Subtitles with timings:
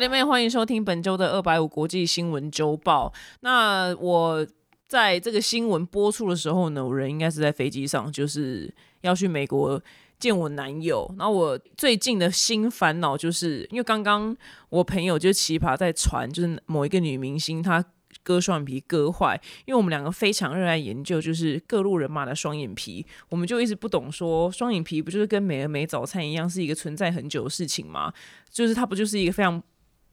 [0.00, 3.12] 弟妹，欢迎收听本周的二百五国际新闻周报。
[3.40, 4.46] 那我
[4.88, 9.78] 在这个新闻播出的时候呢，我人应该是在飞机上，就是要去美国
[10.18, 11.06] 见我男友。
[11.18, 14.34] 然后我最近的新烦恼就是，因为刚刚
[14.70, 17.84] 我朋友就奇葩在传，就是某一个女明星她。
[18.22, 28.12] 割双眼皮割坏，因为我们两个非常热爱研究，就是各路人马的双眼皮，我们就一直不懂说双眼皮不就是跟美而美早餐一样，是一个存在很久的事情吗？
[28.50, 29.62] 就是它不就是一个非常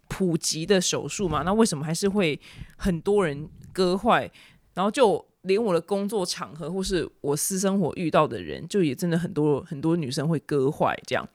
[0.08, 1.44] 普及的手术嘛？
[1.44, 2.40] 那为什么还是会
[2.76, 4.30] 很多人割坏？
[4.74, 11.28] 然后就连我的工作场合或是我私生活遇到的人，就也真的很多很多女生会割坏这样。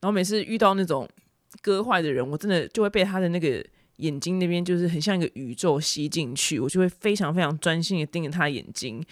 [0.00, 1.08] 然后每次遇到那种
[1.60, 3.64] 割坏的人，我真的就会被他的那个。
[3.96, 9.04] 眼睛那边就是很像一个宇宙吸进去，我就会非常非常专心的盯着他眼睛。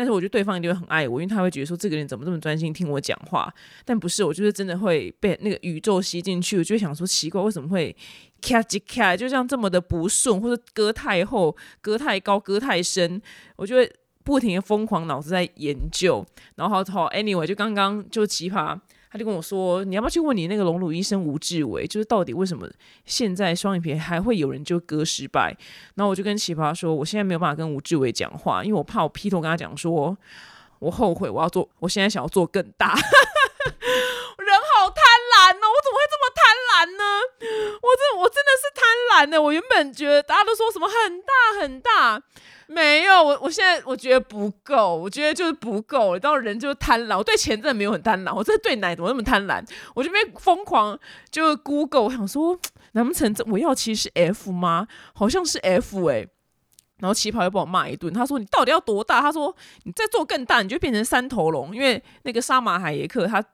[0.00, 3.52] 但是我觉得对方一定会很爱我，因为他会觉得说这个人怎么这么专心听我讲话。
[3.84, 6.56] 但不是，我就是真的会被那个宇宙吸进去。
[6.56, 7.94] 我就会想说奇怪，为什么会
[8.40, 13.20] 咔叽咔，就像这么的不顺，或者割太厚、割太高、割太深，
[13.56, 13.92] 我就会
[14.24, 16.24] 不停的疯狂脑子在研究。
[16.54, 18.80] 然后好，anyway，就刚刚就奇葩。
[19.12, 22.68] 他就跟我说：“你要不要去问你那个隆乳医生吴志伟，就是到底为什么
[23.04, 25.56] 现在双眼皮还会有人就割失败？”
[25.96, 30.16] 然后我就跟奇葩说：“我现在没有办法跟吴志伟讲话，因为我怕我劈头跟他讲说，
[30.78, 32.94] 我后悔我要做，我现在想要做更大。
[32.94, 37.02] 人好贪婪哦，我怎么会这么贪婪呢？
[37.82, 39.40] 我真我真的是贪婪的。
[39.40, 42.22] 我原本觉得大家都说什么很大很大。”
[42.70, 46.16] 没有，我我现在我觉得不够，我觉得就是不够。
[46.18, 49.60] 然后人就是贪婪，我对钱真的没有很贪婪，我真的对奶怎么那么贪婪？
[49.92, 50.96] 我这边疯狂
[51.32, 52.56] 就 Google，我想说，
[52.92, 54.86] 难不成这我要其实是 F 吗？
[55.12, 56.24] 好像是 F 哎。
[56.98, 59.20] 然后旗袍又把我骂一顿，他说你到底要多大？
[59.20, 61.74] 他说你再做更大，你就变成三头龙。
[61.74, 63.44] 因为那个杀马海耶克他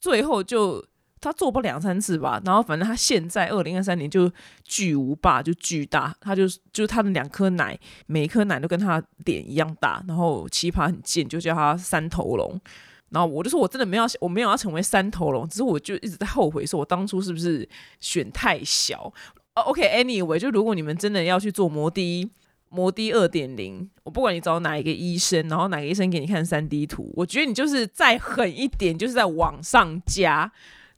[0.00, 0.82] 最后就。
[1.24, 4.30] 他做不两三次吧，然后反正他现在二零二三年就
[4.62, 12.60] 巨无霸，就巨大，他就就他的两颗奶，每一颗奶都跟他脸一样大，然后奇葩很贱，就叫他三头龙。
[13.10, 17.68] 然后我就说，我真的没有，我没有要成为三头龙，只是我就一直在后悔，说我当初是不是
[18.00, 19.12] 选太小
[19.54, 22.28] ？OK，Anyway，就如果你们真的要去做摩的
[22.70, 30.50] 摩的二点零，我不管你找哪一个医生，然后哪个医生给你看三 D 图，我觉得你就是再狠一点，就是在往上加。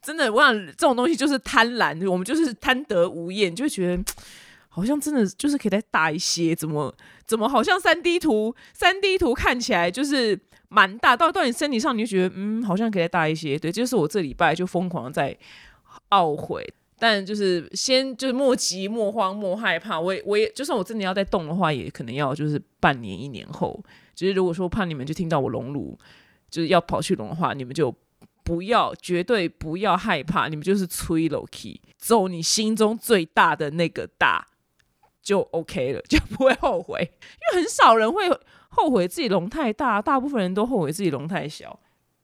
[0.06, 4.05] 真的，我想这种东西就是贪婪，我们就是贪得无厌，就觉得
[4.71, 6.94] 好像真的就是可以再大一些，怎么
[7.27, 13.59] 怎么好像三 D 图，三 D 图看起来就是蛮大，到到你身体上你就觉得嗯，好像可以再大一些。
[13.59, 15.37] 对，就是我这礼拜就疯狂在
[16.11, 16.65] 懊悔，
[17.00, 23.83] 但就是先就是莫急莫慌莫害怕，我也我也就算我真的要再动的话，也可能要就是半年一年后。
[24.15, 25.99] 只是如果说怕你们就听到我隆乳
[26.49, 27.93] 就是要跑去隆的话，你们就。
[28.47, 34.47] 不要，绝对不要害怕，你们就是吹 l o k y 走你心中最大的那个大，
[35.21, 37.01] 就 OK 了， 就不会后悔。
[37.03, 38.29] 因为很少人会
[38.69, 41.77] 后悔自己龙太大，大部分人都后悔自己龙太小。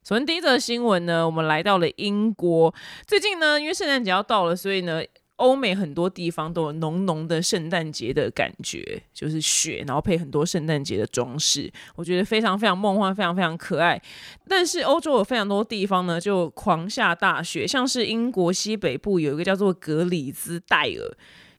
[0.05, 2.73] 首先第一则新闻呢，我们来到了英国，
[3.05, 5.03] 最近呢，因为圣诞节要到了，所以呢。
[5.37, 14.01] 欧美很多地方都有浓浓的圣诞节的感觉，就是雪，然后配很多圣诞节的装饰，我觉得非常非常梦幻，非常非常可爱。
[14.47, 21.17] 但是欧洲有非常多地方呢，就狂下大雪，像是英国西北部有一个叫做格里兹戴尔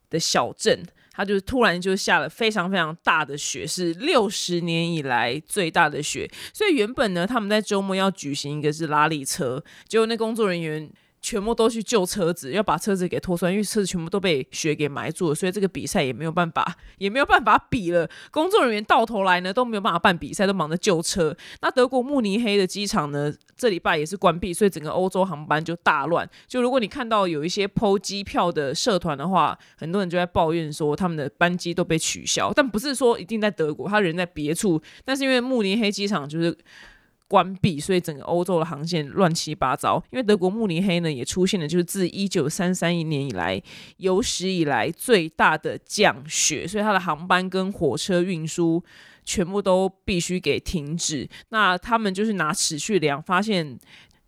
[0.10, 6.30] 的小镇，它就突然就下了非常非常大的雪，是六十年以来最大的雪。
[6.54, 10.90] 所以原本呢，他们在周末要举行一个是拉力车，结果那工作人员。
[11.24, 18.08] 全部都去救车子，要把车子给拖出来，因为车子全部都被雪给埋住了，所以这个比赛也没有办法，也没有办法比了。
[18.30, 21.36] 工作人员到头来呢都没有办法办比赛，都忙着救车。
[21.62, 26.30] 那德国慕尼黑的机场呢，这礼拜也是关闭，所以整个欧洲航班就大乱。
[26.46, 36.58] 就如果你看到有一些剖机票的社团的话，很多人就在抱怨说他们的班机都被取消，但不是说一定在德国，他人在别处，但是因为慕尼黑机场就是。
[37.28, 40.04] 关闭，所以整个欧洲的航线乱七八糟。
[40.12, 43.62] 因为德国慕尼黑呢，也出现了就是自一九三三年以来
[43.98, 48.84] 有史以来最大的降雪，所以它的航班跟火车运输
[49.24, 51.28] 全部都必须给停止。
[51.50, 53.78] 那他们就是拿尺去量，发现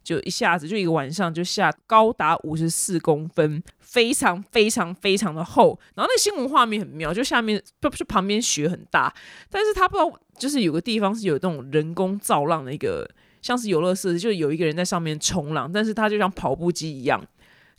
[0.05, 5.77] 就一下子就一个晚上就下高达五十四公分，非常非常非常的厚。
[5.95, 9.13] 然后那个新闻画面很妙，就下面不是旁边雪很大，
[9.49, 10.19] 但是他不知道。
[10.37, 13.09] 就是有个地方是有那种人工造浪的一个，
[13.41, 17.25] 像是游乐设施，就有一个人在上面冲浪，但是他就像跑步机一样，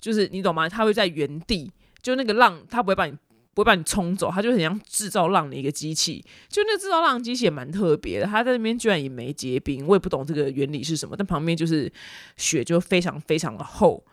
[0.00, 0.67] 就是你懂吗？
[0.67, 1.70] 他会在原地，
[2.00, 3.12] 就那个浪，他不会把你
[3.56, 6.22] 不会把你冲走，它就很像制造浪的一个机器。
[6.46, 11.16] 就那制造浪机器也蛮特别的，它在那边居然也没结冰，我也不懂这个原理是什么。
[11.16, 11.90] 但旁边就是
[12.36, 14.04] 雪就非常非常的厚。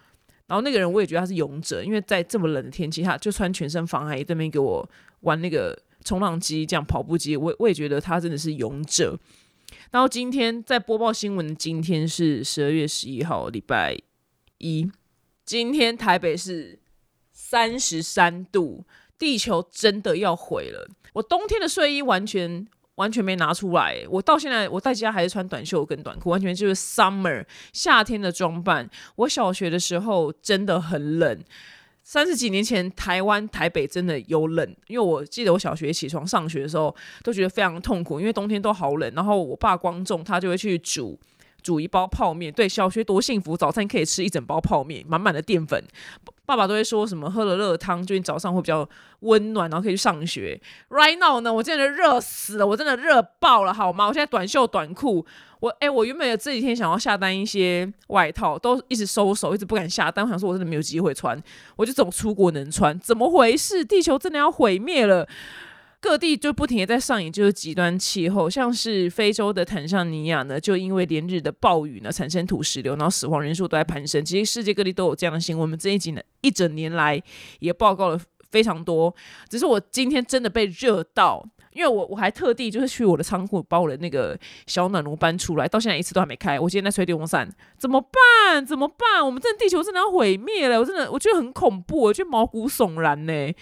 [0.48, 9.20] 然后那个人我也觉得他是勇者，因为在这么冷的天气，他就穿全身防寒衣对面给我玩那个冲浪机，这样跑步机，我我也觉得他真的是勇者。
[9.92, 13.98] 然后今天在播报新闻今天是十二月十一号，礼拜
[14.60, 14.90] 一。
[15.46, 16.80] 今天台北是
[17.34, 18.86] 三十三度，
[19.18, 20.88] 地球真的要毁了。
[21.14, 28.90] 我冬天的睡衣完全完全没拿出来，我到现在我在家还是穿短袖跟短裤，完全就是 summer 夏天的装扮。
[29.16, 31.44] 我小学的时候真的很冷，
[32.04, 39.12] 三十几年前台湾台北真的有冷，因为我记得我小学起床上学的时候都觉得非常痛苦，因为冬天都好冷。
[39.16, 41.20] 然后我爸光重，他就会去煮。
[41.62, 45.82] 煮一包泡面，对，小学多幸福，早餐可以吃一整包泡面，满满的淀粉。
[46.46, 48.88] 爸爸都会说什么喝了热汤，就你早上会比较
[49.22, 50.60] 温暖，然后可以去上学。
[50.90, 54.08] Right now 呢，我真的热死了，我真的热爆了，好吗？
[54.08, 55.26] 我现在短袖短裤，
[55.62, 60.26] 我哎，我原本这几天想要下单一些外套，都一直收手，一直不敢下单。
[60.26, 61.42] 我想说，我真的没有机会穿，
[61.78, 63.86] 我就总出国能穿，怎么回事？
[63.86, 65.28] 地球真的要毁灭了。
[66.04, 74.24] 各地就不停的在上演，就是极端气候，像是非洲的坦桑尼亚呢，就因为连日的暴雨呢，产生土石流，然后死亡人数都在攀升。
[74.26, 77.24] 其实世界各地都有这样的新闻，我们这一集呢一整年来
[77.62, 78.20] 也报告了
[78.52, 79.16] 非常多。
[79.48, 81.42] 只是我今天真的被热到，
[81.72, 86.60] 因为我我还特地就是去我的仓库把我的那个小暖炉搬出来，到现在一次都还没开。
[86.60, 88.66] 我今天在吹电风扇，怎么办？
[88.66, 89.26] 怎么办？
[89.26, 90.82] 我们这地球真的要毁灭了！
[90.82, 93.54] 我真的我觉得很恐怖，我觉得毛骨悚然呢。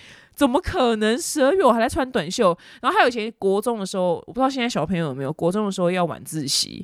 [0.41, 1.15] 怎么可能？
[1.19, 6.83] 十二月我还在穿短袖，然后还有以前国中的时候，我不知道现在小朋友有没有国中的时候要晚自习，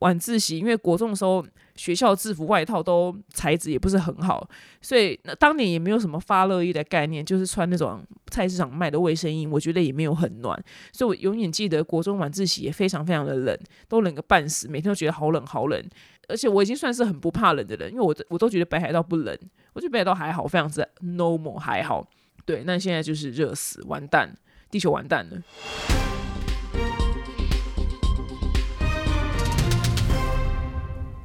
[0.00, 4.44] 晚自习，因为国中的时候学校制服外套都材质也不是很好，
[4.80, 10.60] 所以那当年也没有什么发热衣的概念，就是穿那种菜市场卖的卫生衣，我觉得也没有很暖，
[10.92, 13.56] 所以我永远记得国中晚自习也非常非常的冷，
[13.88, 15.80] 都冷个半死，每天都觉得好冷好冷，
[16.26, 19.38] 而且我已经算是很不怕冷的人，因为我我都觉得北海道不冷，
[19.74, 22.04] 我觉得北海道还好，非常之 normal 还好。
[22.46, 24.32] 对，那现在就是热死，完蛋，
[24.70, 25.36] 地球完蛋了。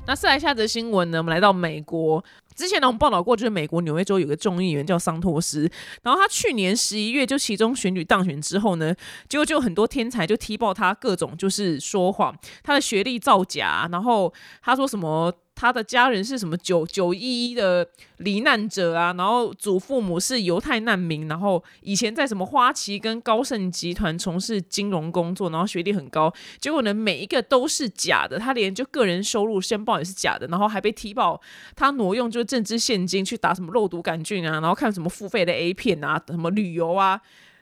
[0.07, 1.19] 那再来下则新闻呢？
[1.19, 2.25] 我们来到美国，
[2.55, 5.71] 之前呢我们报道过，就是美国纽约州有个众议员叫桑托斯，
[6.01, 8.91] 然后他去年十一月就其中选举当选之后呢，
[9.29, 14.33] 结果就很多天才就踢爆他各种就是说谎，他的学历造假，然后
[14.63, 15.31] 他说什么。
[15.53, 17.87] 他的家人是什么九九一一的
[18.17, 19.13] 罹难者啊？
[19.15, 26.33] 然后祖父母是犹太难民，然后以前在什么花旗跟高盛集团从事金融工作，然后学历很高。
[26.59, 28.39] 结果呢，每一个都是假的。
[28.39, 31.39] 他连就个人收入申报也是假的，然后还被踢爆
[31.75, 37.21] 他挪用就是政治现金去打什么肉毒杆菌啊，然后看什么付费的 A 片啊，什么旅游啊，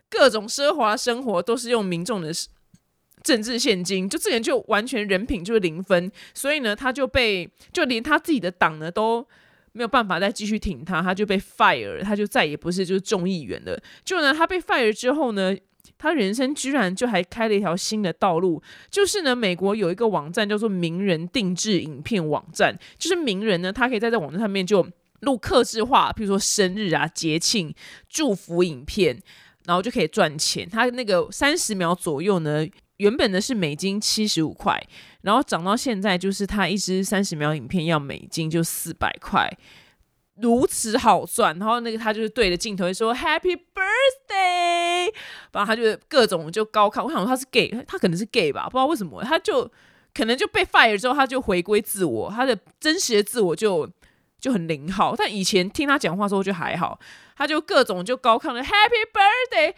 [0.09, 2.31] 各种奢华生活都是用民众的。
[3.21, 9.25] 政治现金，就这人就完全人品就是零分，所以呢，他就被就连他自己的党呢都
[9.73, 13.77] 没有办法再继续挺他，他就被 fire，他就再也不是就是众议员了。
[14.05, 15.55] 就呢，他被 fire 之后呢，
[15.97, 24.87] 他人生居然就还开了一条新的道路，就是呢，美国有一个网站叫做名人定制影片网站，就是名人呢，他可以在这网站上面就
[25.19, 27.73] 录刻制化，比如说生日啊、节庆
[28.07, 29.21] 祝福影片，
[29.65, 30.67] 然后就可以赚钱。
[30.67, 32.65] 他那个三十秒左右呢。
[32.99, 34.81] 原本的是美金七十五块，
[35.21, 39.49] 然后涨到现在就是他一支三十秒影片要美金就四百块，
[40.35, 41.57] 如此好赚。
[41.57, 45.13] 然后那个他就是对着镜头说 Happy Birthday，
[45.53, 47.05] 然后他就各种就高亢。
[47.05, 49.69] 我想说他是 gay，他可能是 gay 吧，不知道为什么他就
[50.13, 53.89] 可能就被 fire 之后他就回归自我，他的真实的自我就
[54.41, 55.15] 就很灵好。
[55.15, 56.99] 但以前听他讲话时候就还好，
[57.37, 59.73] 他就各种就高亢的 Happy Birthday。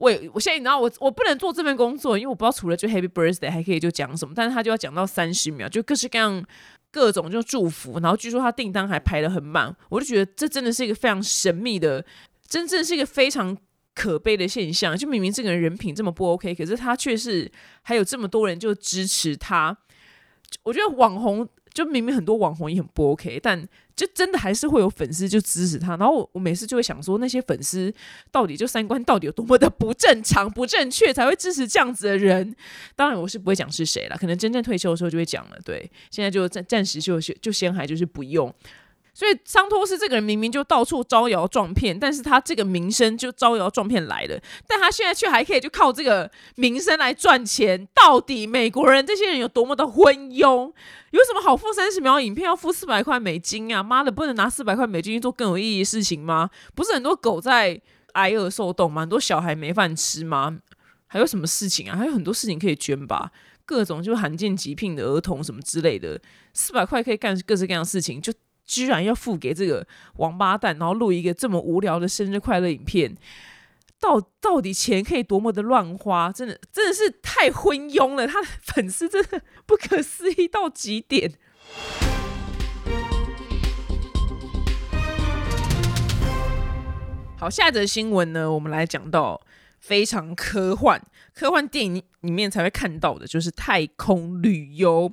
[0.00, 6.42] 我我现在你知道我我不能做这份工作，因为我不知道除了就 Happy Birthday 还可以就讲什么，但是他就要讲到三十秒，就各式各样
[6.90, 12.02] 各种就祝福，然后据说他订单还排的很满，我就觉得这真的是一个非常神秘的，
[12.48, 13.54] 真正是一个非常
[13.94, 14.96] 可悲的现象。
[14.96, 17.52] 就明明这个人人品这么不 OK，可是他却是
[17.82, 19.76] 还有这么多人就支持他。
[20.62, 23.68] 我觉得网红就明明很多网红也很不 OK，但。
[23.96, 27.92] 就真的还是会有粉丝就支持他，然后我我每次就会想说，那些粉丝
[28.30, 32.56] 到底就三观到底有多么的不正常、不正确，才会支持这样子的人？
[32.96, 35.58] 当然我是不会讲是谁了，可能真正退休的时候就会讲了。
[35.66, 38.50] 对，现在就暂暂时就就先还就是不用。
[39.12, 47.86] 所以桑托斯这个人明明就到处招摇撞骗，但是他这个名声就招摇撞骗来的，但他现在却还可以就靠这个名声来赚钱。
[47.94, 50.72] 到底美国人这些人有多么的昏庸？
[51.10, 53.82] 有什么好付三十秒影片要付四百块美金啊？
[53.82, 56.48] 妈的，不能拿四百块美金去做更有意义的事情吗？
[56.74, 57.80] 不是很多狗在
[58.12, 59.02] 挨饿受冻吗？
[59.02, 60.58] 很多小孩没饭吃吗？
[61.08, 61.96] 还有什么事情啊？
[61.96, 63.32] 还有很多事情可以捐吧？
[63.66, 66.20] 各种就罕见疾病的儿童什么之类的，
[66.54, 68.32] 四百块可以干各式各样的事情，就。
[68.70, 69.84] 居然要付给这个
[70.18, 73.16] 王八蛋，然后录一个这么无聊的生日快乐影片。
[73.98, 78.28] 到到底钱可以多么的乱花，真的真的是太昏庸了。
[78.28, 81.32] 他的粉丝真的不可思议到极点。
[87.36, 89.40] 好，下一则新闻呢，我们来讲到
[89.80, 91.02] 非常科幻、
[91.34, 95.12] 科幻电影里面才会看到的，就是太空旅游。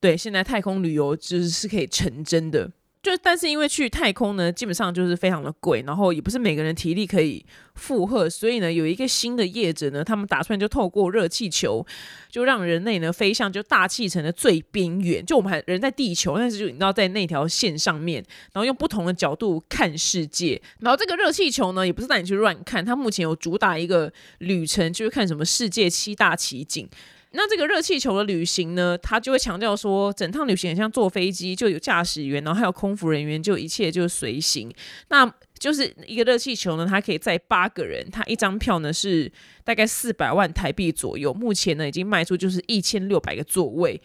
[0.00, 2.70] 对，现在太空旅游就是是可以成真的。
[3.00, 11.86] 就但是因为去太空呢，基本上就是非常的贵，然后也不是每个人体力可以负荷，所以呢，有一个新的业者呢，他们打算就透过热气球，
[12.28, 26.86] 就让人类呢飞向就大气层的最边缘，就我们还人在地球，但是就你知道在那条线上面，然后用不同的角度看世界，然后这个热气球呢，也不是带你去乱看，它目前有主打一个旅程，就是看什么世界七大奇景。
[27.32, 34.72] 那这个热气球的旅行呢，他就会强调说，整趟旅行很像坐飞机，就有驾驶员，然后还有空服人员，就一切就随行。
[35.08, 39.30] 那就是一个热气球呢，它可以载八个人，它一张票呢是
[39.62, 44.00] 大概四百万台币左右，目前呢已经卖出就是一千六百个座位，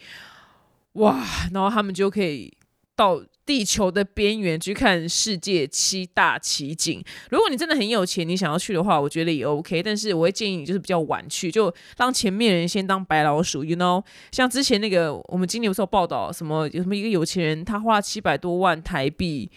[0.94, 1.24] 哇！
[1.52, 2.52] 然后他们就可以
[2.96, 3.22] 到。
[3.46, 7.04] 地球的边缘去看世界七大奇景。
[7.28, 9.82] 如果你真的很有钱，你想要去的话，我觉得也 OK。
[9.82, 14.02] 但是我会建议你就是比较晚去，就让前面人先当白老鼠，you know。
[14.32, 19.50] 像之前那个，我们今年有时候报道什么有什么一个有钱人，他花七百多万台币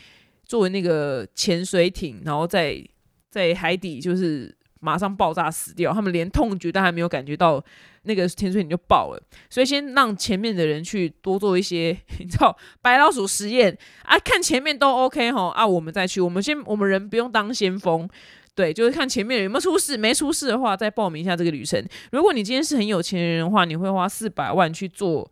[0.44, 2.84] 作为那个潜水艇，然后在
[3.32, 4.54] 在海底就是
[4.88, 7.64] 马上爆炸死掉，他们连痛觉都还没有感觉到。
[8.04, 11.90] 那个潜水艇就爆了，所以先让前面的人去多做一些，
[12.20, 18.08] 你知道白老鼠实验啊，看前面都 OK 哈啊，我们再去，我们先我们人不用当先锋，
[18.56, 21.86] 对，就是看前面有没有出事，没出事的话再报名一下这个旅程。
[22.14, 25.30] 如果你今天是很有钱人的话，你会花四百万去做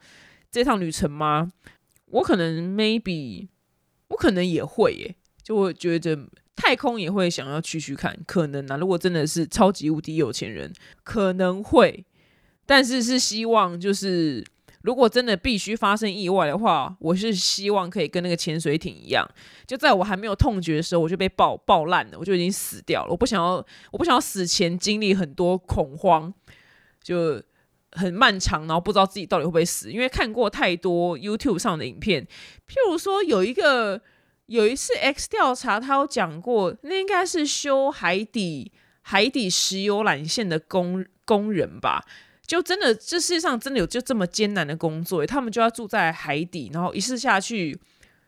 [0.52, 1.50] 这趟旅程吗？
[2.08, 3.48] 我可能 maybe，
[4.10, 10.72] 我可能也会耶，就我觉得太空也会想要去去看，可能啊，如果真的是超级无敌有钱人，
[11.04, 12.06] 可能会。
[12.66, 14.44] 但是是希望，就是
[14.82, 19.30] 如果真的必须发生意外的话，我是希望可以跟那个潜水艇一样，
[19.68, 23.12] 就在我还没有痛觉的时候，我就被爆爆烂了，我就已经死掉了。
[23.12, 26.34] 我不想要，我不想要死前经历很多恐慌，
[27.04, 27.40] 就
[27.92, 29.92] 很漫长，然后不知道自己到底会不会死。
[29.92, 32.24] 因为看过太多 YouTube 上的影片，
[32.68, 34.02] 譬如说有一个
[34.48, 38.72] 有一次 X 调查，他有讲过，那应该是修海底
[39.02, 42.04] 海底石油缆线的工工人吧。
[42.46, 47.76] 就真的，这世界上真的有就这么艰难的工作，他们就要住在海底，然后一次下去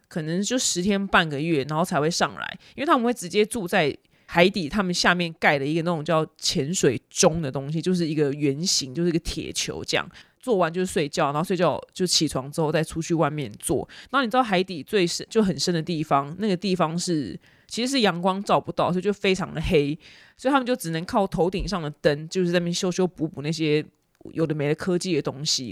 [0.08, 3.96] 可能就十天半个月，然后才会上来，因为他们会直接住在
[4.26, 10.10] 海底，他们下面盖了一个那种叫潜水钟的东西，就是一个圆形，就是一个铁球这样，
[10.40, 13.88] 做完就是睡觉，然后睡觉就起床之后再出去外面做。
[14.10, 19.98] 然后你知道海底最深就很深的地方，那个地方是其实是阳光照不到，所以就非常的黑，
[20.38, 23.86] 所以他们就只能靠头顶上的灯，就是在那边修修补补那些。
[24.34, 25.70] 有的没的科技的东西，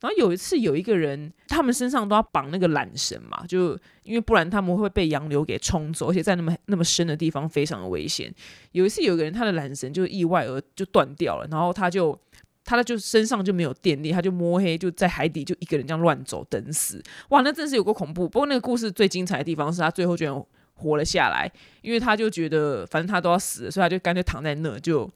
[0.00, 8.32] 然后有一次有一个人，他们身上都要绑那个缆绳嘛，就因为不然他们会被洋流给冲走，而且在那么那么深的地方非常的危险。
[8.70, 12.16] 有一次有个人他的缆绳就意外而就断掉了，然后他就
[12.66, 17.02] 他的就身上就没有电力，他就摸黑就在海底就一个人这样乱走等死。
[17.30, 18.28] 哇，那真是有个恐怖。
[18.28, 20.44] 不过那个故事最精彩的地方是他最后居然
[20.74, 25.10] 活了下来，因为他就觉得反正他都要死了，所以他就干脆躺在那就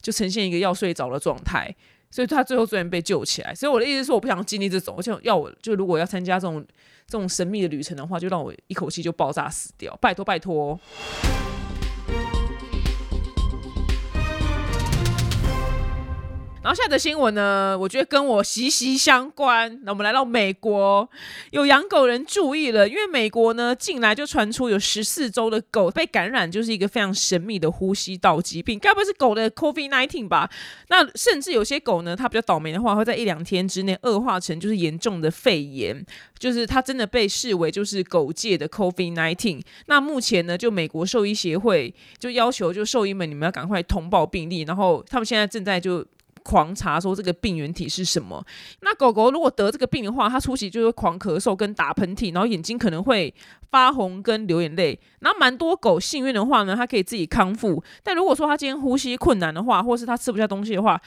[0.00, 1.72] 就呈现一个要睡着的状态。
[2.08, 6.64] 所以他最后虽然被救起来，所以我的意思是，我不想经历这种，而且要我就如果要参加这种
[7.06, 10.80] 这种神秘的旅程的话，就让我一口气就爆炸死掉，拜托拜托。
[16.66, 19.80] 然后下的新闻呢，我觉得跟我息息相关。
[19.84, 21.08] 那我们来到美国，
[21.52, 30.50] 有养狗人注意了，因为美国呢，近来就传出有十四周的狗被感染，就是一个非常神秘的呼吸道疾病，该不会是狗的 COVID-19 吧？
[30.88, 36.04] 那甚至有些狗呢，它比较倒霉的话，会在一两天之内恶化成就是严重的肺炎，
[36.36, 39.62] 就是它真的被视为就是狗界的 COVID-19。
[39.86, 46.04] 那目前呢，就美国兽医协会就要求就兽医们，你们要赶快通报病例，然后他们现在正在就。
[46.46, 48.40] 狂查说这个病原体是什么？
[48.82, 53.34] 那狗狗如果得这个病的话，它初期就会狂咳嗽跟打喷嚏，然后眼睛可能会
[53.68, 54.96] 发红跟流眼泪。
[55.18, 57.82] 然后蛮多狗幸运的话呢，它可以自己康复。
[58.04, 61.00] 但如果说它今天呼吸困难的话，或是它吃不下东西的话，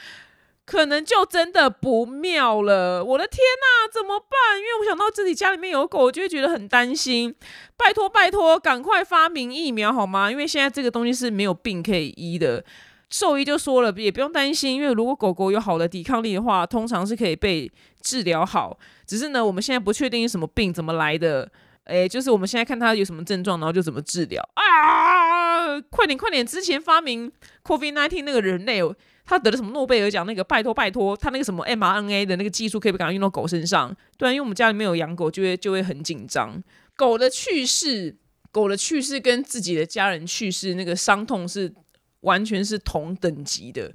[0.66, 3.02] 可能就真的不妙了。
[3.02, 4.58] 我的天哪，怎么办？
[4.58, 7.34] 因为我想到自己家里面有狗，我就会觉得很担心。
[7.78, 10.30] 拜托拜托，赶快发明疫苗好吗？
[10.30, 12.62] 因为现在这个东西是没有病可以医的。
[13.10, 18.78] 兽医就说了，也不用担心，因为如果狗狗有好的抵抗力的话，通常是可以被治疗好。
[19.06, 21.50] 只是呢，我们现在不确定什么病怎么来的，
[21.84, 25.80] 哎，就是我们现在看它有什么症状，然后就怎么治疗啊！
[25.90, 26.46] 快点快点！
[26.46, 27.30] 之前发明
[27.64, 28.80] COVID-19 那个人类，
[29.24, 30.24] 他得了什么诺贝尔奖？
[30.26, 33.94] 那个拜托拜托，他那个什么 mRNA 的那个技术可以不赶快用到狗身上？
[34.16, 36.62] 对啊，因为我们家里面有养狗，就会就会很紧张。
[36.96, 38.16] 狗的去世，
[38.50, 41.72] 狗的去世跟自己的家人去世那个伤痛是
[42.20, 43.92] 完全是同等级的。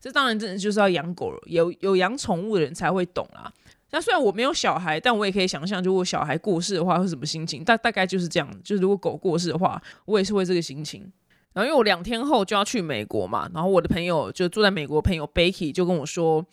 [0.00, 3.52] 这当然真的就是要养狗，有有养宠物的人才会懂啦。
[3.90, 7.64] 那虽然我没有小孩，但我也可以想象，如果小孩过世的话会什么心情。
[7.64, 11.10] 大大概就是这样，就是如果狗过世的话，我也是会这个心情。
[11.54, 16.46] 然后因为我两天后就要去美国嘛，然后我的朋友就住在美国，朋友 Becky 就跟我说：“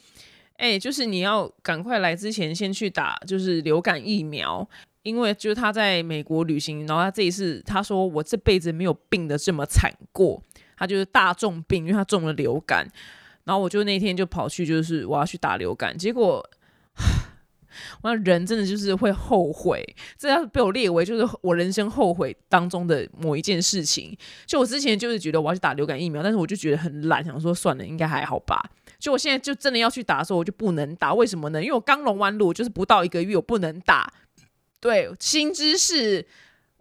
[0.58, 4.68] 哎，就是你要赶快来之前先去打，就是流感疫苗，
[5.04, 10.42] 因为就是他在美国旅行，然后他这一次他说我这辈子没有病的这么惨过，
[10.78, 12.88] 他就是大重病，因为他中了流感。
[13.44, 16.44] 然后我就那天就跑去，就是我要去打流感，结果。
[18.02, 19.86] ”我人真的就是会后悔，
[20.18, 24.18] 这要被我列为就是我人生后悔当中的某一件事情。
[24.46, 28.64] 就我之前就是觉得我要去打流感疫苗，但是我就觉得很懒，想说算了，应该还好吧。
[28.98, 31.62] 就我现在就真的要去打的时候，我就不能打，为什么呢？
[31.62, 34.10] 因为我刚隆完乳，就是不到一个月，我不能打。
[34.80, 36.26] 对，新知识，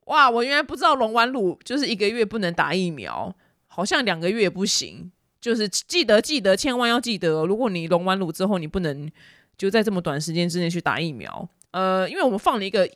[0.04, 3.34] 哇，我原来不知道隆完乳就是一个月不能打疫苗，
[3.74, 5.10] 好像两个月不行。
[5.40, 9.10] 就是记得记得，千万要记得，如果你隆完乳之后，你不能。
[9.56, 12.90] 就在这么短时间之内去打疫苗，呃，因为我们放了一个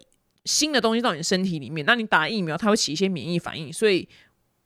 [0.44, 4.08] 新的东西到你身体里面，那你打疫苗它会起一些免疫反应，所以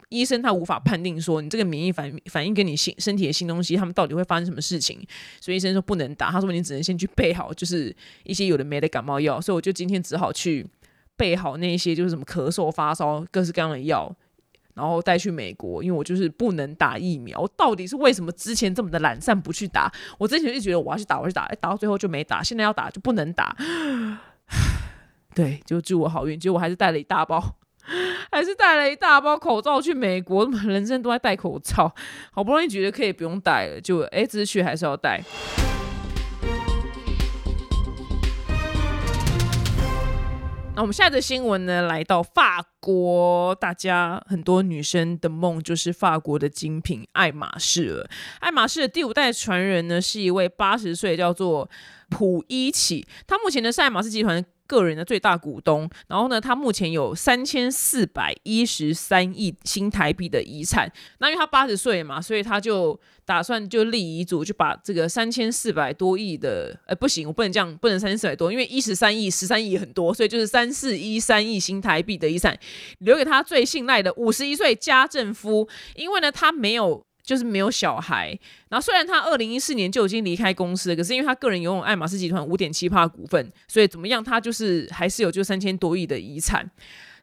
[0.09, 5.07] 医生他无法判定说你这个免疫反反应跟你新身体的新东西，他们到底会发生什么事情，
[5.39, 10.67] 所以医生说不能打，他说你只能先去备好，就是一些有的没的感冒药，所以我就今天只好去
[11.19, 14.11] 备好那些就是什么咳嗽、发烧各式各样的药。
[14.75, 17.41] 然后带去美国，因为我就是不能打疫苗。
[17.41, 19.93] 我到底是为什么之前这么的懒散不去打？
[20.19, 22.43] 我之前就觉得我要去打，我去打，哎，打到最后就没打。
[22.43, 23.57] 现在要打就不能打。
[25.35, 26.39] 对，就祝我好运。
[26.39, 27.57] 结果我还是带了一大包，
[28.31, 30.45] 还是带了一大包口罩去美国。
[30.65, 31.95] 人生都在戴口罩，
[32.31, 35.23] 好不容易觉得可以不用戴了，就哎，这次去还是要戴。
[40.75, 41.83] 那我们下一则新闻呢？
[41.83, 48.09] 来到法国，大家很多女生的梦就是法国的精品爱马仕了。
[48.41, 51.69] 爱马仕的第五代传人呢，是一位八十岁叫做
[52.09, 54.43] 普伊奇，他目前呢是爱马仕集团。
[54.73, 60.91] 个人的最大股东，然后呢，他目前有三千四百一十三亿新台币的遗产。
[61.19, 72.59] 那因为他八十岁嘛，所以他就打算就立遗嘱，就把这个三千四百多亿的，哎，不行，我不能这样，不能三千四百多，因为一十三亿、十三亿很多，所以就是三四一三亿新台币的遗产
[73.01, 77.05] 留给他最信赖的五十一岁家政夫，因为呢，他没有。
[77.23, 78.37] 就是没有小孩，
[78.69, 86.69] 然后虽然他二零一四年就已经离开公司了，可是因为他个人拥有爱马仕集团五点七帕股份，所以怎么样，他就是还是有就三千多亿的遗产。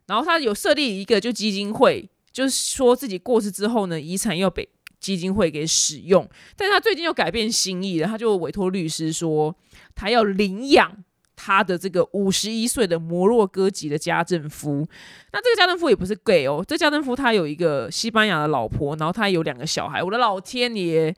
[0.07, 4.67] 然后他有设立一个就基金会，就是说自己过世之后呢，遗产要被
[4.99, 6.27] 基金会给使用。
[6.55, 9.55] 但是他最近又改变心意了，他就委托律师说
[9.93, 11.03] 他要领养。
[11.41, 14.85] 他的这个五十一岁的摩洛哥籍的家政夫，
[15.31, 20.03] 那这个家政夫也不是 gay 哦，这家政夫他有一个西班牙的老婆，然后他有两个小孩。
[20.03, 21.15] 我的老天爷，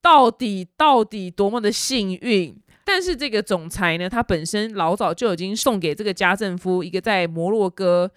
[0.00, 2.56] 到底到底多么的幸运！
[2.84, 8.08] 但是这个总裁呢，他本身老早就已经送给这个家政夫一个在摩洛哥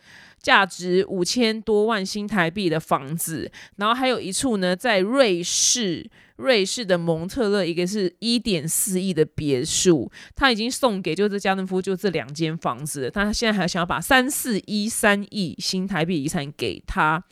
[0.47, 6.09] 价值五千多万新台币的房子，然后还有一处呢在瑞士。
[6.37, 17.23] 瑞士的蒙特勒，一个是一点四亿的别墅，他已经送给就这家政夫就这两间房子，他现在还想要把三四一三亿新台币遗产给他。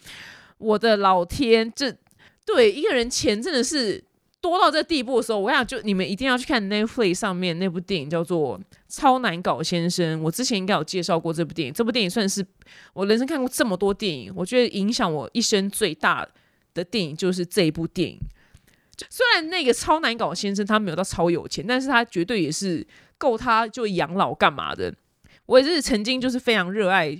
[0.58, 1.96] 我的老天，这
[2.48, 4.04] 对一个人钱真的是
[4.50, 10.20] 多到这地步的时候，我想就你们一定要去看 Netflix 上面那部电影叫做《超难搞先生》。
[10.22, 12.46] 我之前应该有介绍过这部电影，这部电影算是
[12.94, 16.28] 我人生看过这么多电影，我觉得影响我一生最大
[16.74, 18.20] 的电影就是这一部电影。
[19.10, 22.86] 虽然那个超难搞先生他没有到超有钱，但是他绝对也是
[23.18, 24.94] 够他就养老干嘛的。
[25.48, 27.16] 我也是曾经就是非常热爱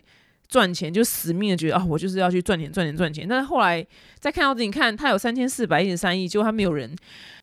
[0.48, 3.28] 赚钱，就死命的觉得啊，我就是要去赚钱赚钱赚钱。
[3.28, 3.86] 但是后来
[4.20, 6.96] 再看到自己看他有三千四百一十三亿，结果他没有人，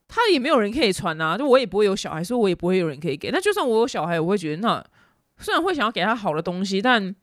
[0.07, 3.29] 他也没有人可以传啊，就我也不会有小孩，所以我也不会有人可以给。
[3.31, 4.83] 那就算我有小孩，我会觉得那
[5.37, 7.15] 虽然会想要给他好的东西，但。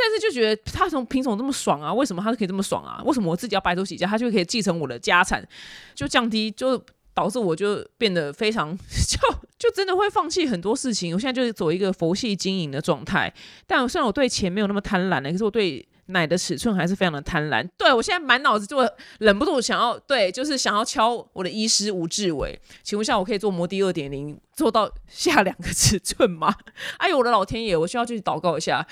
[0.00, 1.92] 但是就觉得他从凭什么这么爽啊？
[1.92, 3.02] 为什么他可以这么爽啊？
[3.04, 5.44] 为什么我自己要白手起家，他就可以继承我的家产，
[5.92, 6.80] 就降低，就
[7.18, 8.76] 导致我就变得非常
[9.08, 9.18] 就
[9.58, 11.12] 就真的会放弃很多事情。
[11.12, 13.32] 我现在就是走一个佛系经营的状态。
[13.66, 17.68] 但我虽然我对钱没有那么贪婪了，可是我对奶的尺寸还是非常的贪婪。
[17.76, 26.54] 对我现在满脑子就忍不住想要，对，就是想要敲我的医师吴志伟，请问一下，我可以做摩的二点零做到下两个尺寸吗？
[26.98, 28.86] 哎呦，我的老天爷，我需要去祷告一下。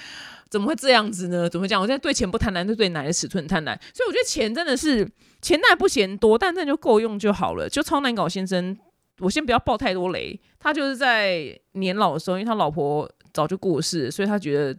[0.49, 1.49] 怎么会这样子呢？
[1.51, 1.81] 怎么讲？
[1.81, 3.77] 我现在对钱不贪婪，就对奶的尺寸贪婪。
[3.93, 5.07] 所以我觉得钱真的是
[5.41, 7.69] 钱，那不嫌多，但这就够用就好了。
[7.69, 8.77] 就超难搞先生，
[9.21, 10.39] 我先不要爆太多雷。
[10.59, 14.75] 他就是在年老的时候，因为他老婆早就过世，所以他觉得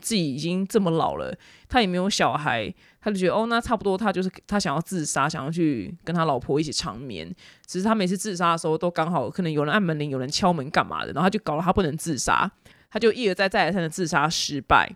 [0.00, 1.34] 自己已经这么老了，
[1.68, 7.34] 他也没有小孩，他就觉得哦，那差不多，他就是他想要自杀，想要去跟他老婆一起长眠。
[7.66, 12.50] 只是他每次自杀的时候，都刚好可能有人按门铃，有人敲门干嘛的，然后他就搞得他不能自杀，
[12.90, 14.88] 他就一而再再而三的自杀失败。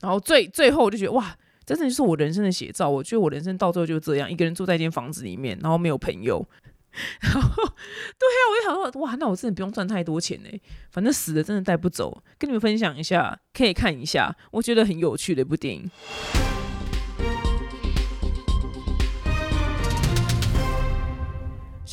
[0.00, 1.34] 然后最最后我就觉得哇，
[1.66, 2.88] 真的就是我人生的写照。
[2.88, 6.46] 我觉得我人生到最后就这样，一个人住在一间房子里面，然后没有朋友。
[7.20, 10.48] 然后，对啊，我就想说，哇，那我真的不用赚太多钱呢。
[10.92, 12.22] 反正死的真的带不走。
[12.38, 15.90] 跟你们分享一下，可以看一下，我觉得很有趣的一部电影。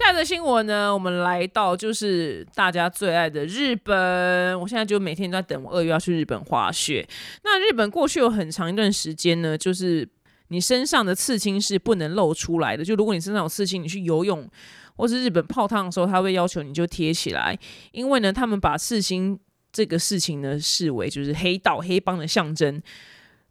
[0.04, 4.60] 下一个新闻呢，我们来到就是大家最爱的日本。
[4.60, 7.08] 我现在就每天都在等我二月要去日本滑雪。
[7.44, 10.08] 那日本过去有很长一段时间呢，就是
[10.48, 12.84] 你身上的刺青是不能露出来的。
[12.84, 14.50] 就如果你身上有刺青，你去游泳
[14.96, 17.56] 或是日本泡汤的时候，他会要求你就贴起来，
[17.92, 19.40] 因为呢，他们把刺青
[19.72, 22.82] 这个事情呢视为就是黑道黑帮的象征。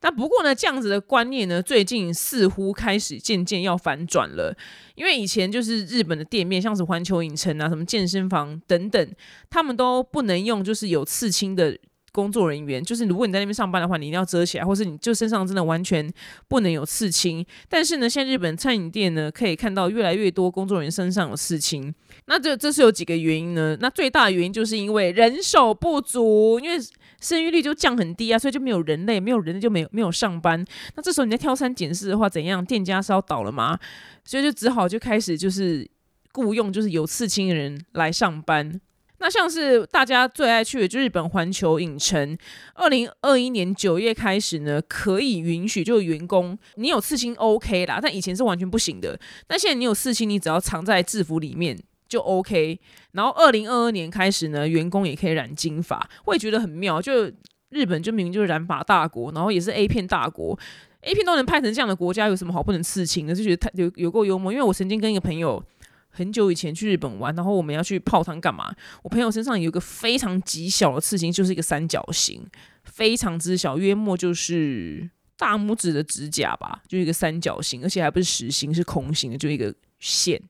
[0.03, 4.57] 那不过呢，这样子的观念呢，最近似乎开始渐渐要反转了。
[4.95, 9.13] 因为以前就是日本的店面，像是环球影城啊、什么健身房等等，
[9.51, 11.77] 他们都不能用就是有刺青的
[12.13, 12.83] 工作人员。
[12.83, 16.11] 就是如果你在那边上班的话，你一定要遮起来，或是你就身上真的完全
[16.49, 17.45] 不能有刺青。
[17.69, 21.95] 但是呢，现在日本餐饮店呢，可以看到越来越多工作人员身上有刺青。
[22.25, 23.77] 那这这是有几个原因呢？
[23.81, 26.79] 那最大的原因就是因为人手不足，因为。
[27.21, 30.65] 生育率就降很低啊，所以就没有人类，没有人类就没有没有上班。
[30.97, 32.65] 那这时候你在挑三拣四的话，怎样？
[32.65, 33.79] 店家是要倒了吗？
[34.25, 35.89] 所以就只好就开始就是
[36.33, 38.81] 雇佣就是有刺青的人来上班。
[39.23, 42.39] 那像是大家最爱去的就日本环球影城，
[42.75, 49.21] 二零二一年九月开始呢，可以允许就员工你有刺青 OK 啦，但以前是完全不行的。
[49.47, 51.79] 但现在你有刺青，你只要藏在制服里面。
[52.11, 52.79] 就 OK，
[53.13, 57.01] 然后二零二二年开始呢，员工也可以染金发，我也觉得很妙。
[57.01, 57.31] 就
[57.69, 60.59] 日本就明明就是染发大国，然后也是 A 片大国
[61.03, 63.35] ，A 片都能拍成这样的国家，有什么好不能刺青的？
[63.35, 64.53] 就觉得太有有够幽默。
[64.53, 65.65] 因为我曾经跟一个朋友
[66.09, 68.75] 很久以前去日本玩，然后我们要去泡汤干嘛？
[69.05, 72.45] 我朋友身上有一个非常极小的刺青，就是一个三角形，
[72.83, 80.43] 非常之小，约莫就是大拇指的指甲吧，就一个三角形，而且还不是实心，是空心的，就一个线。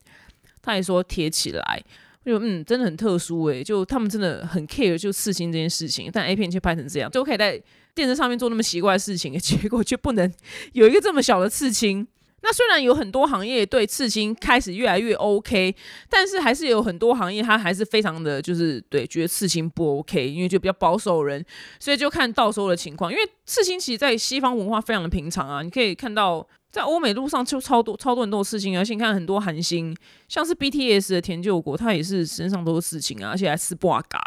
[0.63, 1.83] 他还说贴起来，
[2.25, 7.61] 就嗯，真的很特殊诶，就他们真的很 care 就刺青这件事情，但 A 片却拍成这样，就可以在
[7.95, 10.33] 电视上面做那么奇怪的事情， 结果却不能
[10.73, 12.07] 有一个这么小的刺青。
[12.43, 15.75] 那虽然有很多行业对刺青开始越来越 OK，
[16.09, 21.45] 但是还是有很多行业它还是非常的就是对觉得刺青不 OK，因为就比较保守人，
[21.79, 23.13] 所以就看到时候的情况。
[23.13, 26.47] 因为刺青其实，在西方文化非常的平常啊，你可以看到。
[26.71, 29.93] 在欧美路上就超多超多很多事情，而且你看很多韩星，
[30.29, 34.21] 像是 BTS 的田救国，他也是身上都是事情啊，而且还吃不嘎，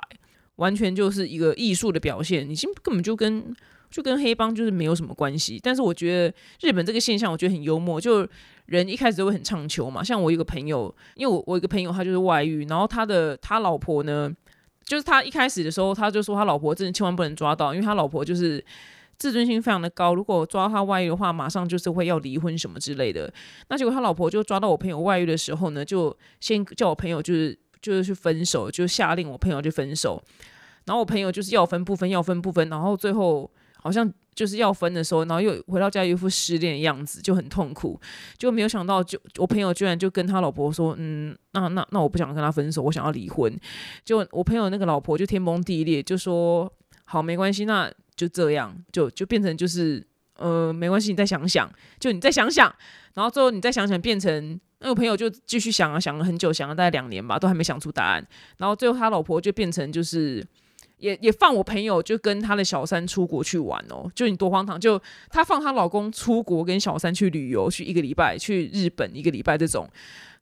[0.58, 3.56] 完全就是一个艺术的表现，已经根本就跟
[3.90, 5.58] 就跟黑帮就是没有什么关系。
[5.64, 8.28] 但是我觉得日本这个现象，我觉得很幽默，就
[8.66, 10.04] 人一开始都会很唱求嘛。
[10.04, 14.30] 像我一个朋友，因为我我一个朋友他就是外遇，然后他的他老婆呢，
[14.84, 18.62] 就是他一开始的时候他就说他老婆真的千万不能抓到，因为他老婆就是。
[19.24, 23.34] 自尊心非常的高，如果抓他外遇的话，马上就是会要离婚什么之类的。
[23.70, 30.22] 那结果他老婆就抓到我朋友外遇的时候呢，就先叫我朋友就是就是去分手，就下令我朋友去分手。
[30.84, 37.98] 然后我朋友就是要分不分，要分不分，然后最后好像就是要分的时候，然后又回到家一副失恋的样子，就很痛苦。
[38.38, 43.58] 就没有想到，就我朋友居然就跟他老婆说：“嗯，那那那我不想跟他分手，我想要离婚。”
[44.04, 46.70] 就我朋友那个老婆就天崩地裂，就说
[47.06, 50.06] ：“好，没关系，那。”就这样，就就变成就是，
[50.38, 52.74] 呃，没关系，你再想想，就你再想想，
[53.14, 58.26] 然后最后你再想想，变成那个朋友就继续想啊，想了很久，想了大概两年吧，都还没想出答案。
[58.58, 60.46] 然后最后他老婆就变成就是，
[60.98, 69.90] 也也放我朋友就跟他的小三出国去玩哦，就你多荒唐，就他放她老公出国跟小三去旅游，去一个礼拜，去日本一个礼拜这种。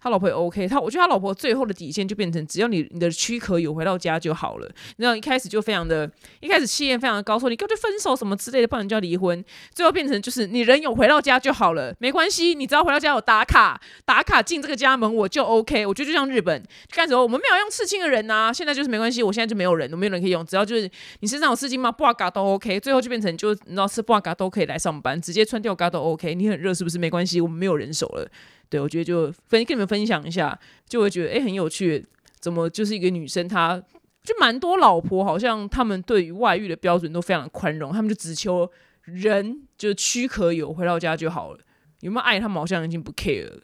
[0.02, 4.68] 他老婆也 OK，他我觉得他老婆最后的底线就变成只要你你的躯壳有回到家就好了。
[4.98, 6.10] 然后一开始就非常的，
[6.40, 9.44] 一开始气焰非常的高，说你干脆分手什么之类的，不然就要离婚。
[9.74, 15.86] 最后变成就是你人有回到家就好了，没关系，你只要回到家有打卡，打卡进这个家门我就 OK。
[15.86, 16.64] 我觉得就像日本
[16.96, 21.92] 干什么，我们没有用刺青的人呐，现在就是没关系，我现在就没有人，我没有人可以用，只要就是你身上有刺青吗？
[21.92, 22.80] 布瓦嘎都 OK。
[22.80, 26.34] 最后就变成就你知道吃布瓦嘎都可以来上班，直接穿吊嘎都 OK。
[26.34, 26.98] 你很热是不是？
[26.98, 28.28] 没关系，我们没有人手了。
[28.72, 30.58] 对，我觉得就分跟你们分享一下，
[30.88, 32.04] 就会觉得哎很有趣，
[32.40, 33.78] 怎么就是一个女生，她
[34.24, 38.72] 就蛮多老婆，好像他们对于外遇的标准都非常的宽容，他们就只求
[39.04, 41.60] 人就躯壳有，回到家就好了，
[42.00, 43.62] 有没有爱他们好像已经不 care 了。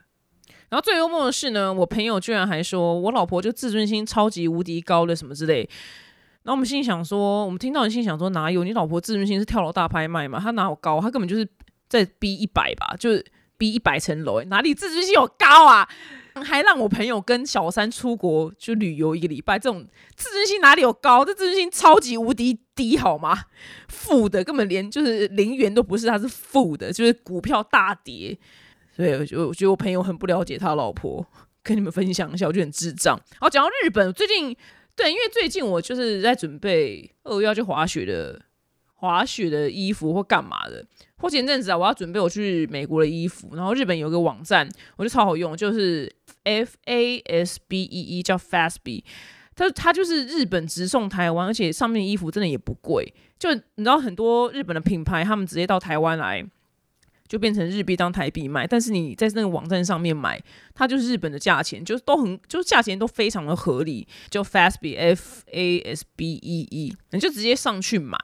[0.70, 5.60] 然后最幽默的是呢，我朋友居然还说我老婆就自尊心超级无敌高的什么之类，
[6.44, 10.38] 然后我们心里想说，我们听到你心想说哪有你老婆自尊心是跳楼大拍卖嘛？
[10.38, 11.00] 她哪有高？
[11.00, 11.48] 她根本就是
[11.88, 13.26] 在逼一百吧，就是。
[13.58, 15.88] 逼一百层楼，哪里自尊心有高啊？
[16.46, 19.84] 还让我朋友跟小三出国就旅游一个礼拜，这种
[20.16, 21.26] 自尊心哪里有高？
[21.26, 23.46] 这自尊心超级无敌低，好吗？
[23.88, 28.38] 负的，根本连就是零元都不是，他是负的，就是股票大跌。
[28.96, 31.26] 所以我觉得，我觉得我朋友很不了解他老婆，
[31.64, 33.20] 跟你们分享一下，我觉得很智障。
[33.40, 34.56] 好，讲到日本，最近
[34.96, 38.40] 对，因为最近我就是在准备二月要去滑雪的，
[38.94, 40.86] 滑雪的衣服或干嘛的。
[41.18, 46.12] 或前阵子啊，我要准备我去美国的衣服，然后日本有个网站，我觉得超好用，就是
[46.44, 49.04] F A S B E E，叫 Fastby，
[49.56, 56.46] 它它就是日本直送台湾，而且上面的衣服真的也不贵，就你知道很多日本的品牌，他们直接到台湾来，
[57.28, 60.40] 就变成日币当台币卖，但是你在那个网站上面买，
[60.76, 68.18] 它就是日本的价钱，就是都很就是价钱都非常的合理，就 FASB F A S B E E，你就直接上去买。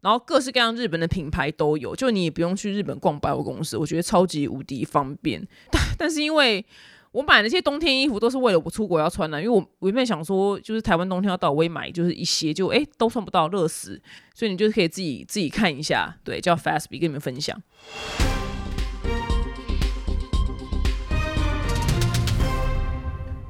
[0.00, 5.46] 然后各式各样日本的品牌都有，就你也不用去日本逛百货公司，我觉得超级无敌方便。
[5.70, 6.64] 但 但是因为
[7.12, 14.00] 我买那些冬天衣服都是为了我出国要穿的，因为我我原本想说就是台湾冬天要到，我也买就是一些，就哎都穿不到，热死。
[14.34, 17.60] 所以你就可以自己自己看一下，对，叫 Fastby 跟你们分享。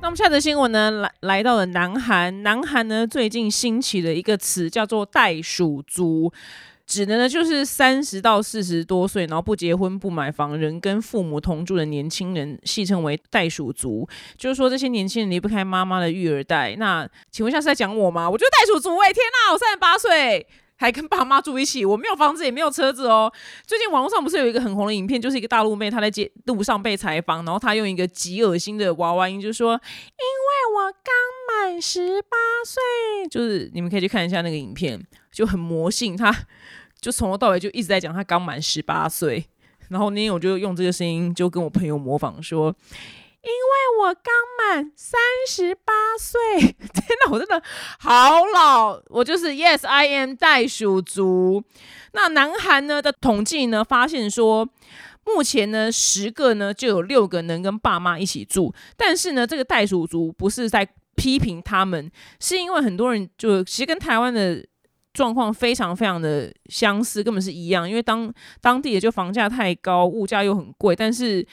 [0.08, 2.42] 那么下则新闻呢，来来到了南韩。
[2.42, 6.32] 南韩呢，最近兴起的一个词叫做“袋鼠族”，
[6.88, 14.08] 指的呢就是三十到四十多岁，然后不结婚、不买房，人跟父母同住的年轻人，戏称为“袋鼠族”。
[14.38, 16.74] 就是说，这些年轻人离不开妈妈的育儿袋。
[16.78, 18.30] 那请问一下，是在讲我吗？
[18.30, 20.46] 我觉得袋鼠族，哎，天哪，我三十八岁。
[20.78, 23.30] 还跟爸妈住一起，我没有房子也没有车子哦。
[23.66, 32.80] 最近网络上不是有一个很红的影片，就是一个大陆妹她在街路上被采访，然后她用一个极恶心的娃娃音，就说：“因为我刚满十八岁。”
[33.28, 36.16] 就是你们可以去看一下那个影片，就很魔性。
[36.16, 36.32] 她
[37.00, 39.44] 就从头到尾就一直在讲她刚满十八岁。
[39.88, 42.72] 然后那天我就用这个声音就跟我朋友模仿说。
[43.40, 47.62] 因为我刚满三十八岁， 天哪，我真的
[48.00, 51.62] 好老，我就是 Yes I am 袋鼠族。
[52.12, 54.68] 那南韩呢的统计呢，发现说，
[55.24, 64.66] 目前呢十个呢就有六个能跟爸妈一起住，但是呢这个袋鼠族不是在批评他们，是因为很多人就其实跟台湾的
[65.12, 71.46] 状况非常非常的相似，根本是一样，因为当当地也就房价太高，物价又很贵，但是。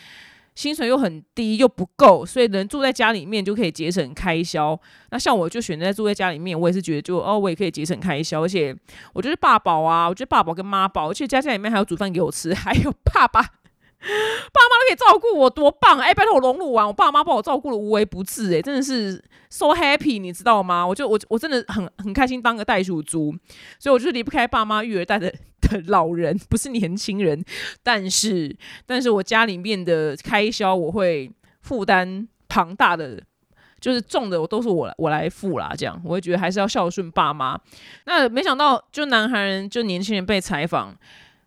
[0.55, 4.79] 薪水又很低又不够，所以能住在家里面就可以节省开销。
[5.11, 8.75] 那像我就选择住在家里面，我也是觉得就哦，我也可以节省开销，而且
[9.13, 13.41] 我觉得爸宝啊，我觉得爸宝跟妈宝，而且家家里面还有煮饭给我吃，还有爸爸。
[14.05, 15.97] 爸妈都可以照顾我，多棒！
[15.97, 19.15] 哎，拜托我融入完，我爸妈帮我照顾的无微不至，哎，真的是
[19.49, 20.85] so happy，你知道吗？
[20.85, 23.33] 我就我我真的很很开心当个袋鼠族，
[23.79, 25.33] 所以我就是离不开爸妈育儿袋的
[25.87, 27.43] 老人，不是年轻人。
[27.83, 33.21] 但是，但是我家里面的开销我会负担庞大的，
[33.79, 35.73] 就是重的我都是我我来付啦。
[35.77, 37.59] 这样，我会觉得还是要孝顺爸妈。
[38.05, 40.95] 那没想到，就男孩人，就年轻人被采访。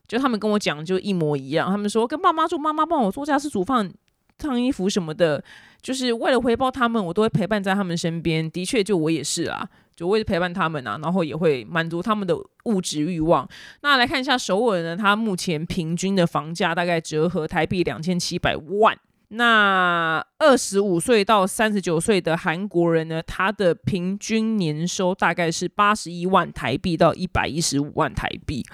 [0.06, 3.92] 就他们跟我讲就一模一样，他们说跟爸妈住，妈妈帮我做家事、煮饭、
[4.38, 5.44] 烫衣服什么的，
[5.82, 8.50] 就是为了回报他们，我都会陪伴在他们身边。
[8.50, 13.48] 的确，就我也是啊，就为了陪伴他们啊，然后也会满足他们的物质欲望。
[13.82, 18.96] 那来看一下首尔呢，它目前平均的房价大概折合台币两千七百万。
[19.30, 28.64] 那二十五岁到三十九岁的韩国人呢，他的平均年收大概是八十一万台币到一百一十五万台币。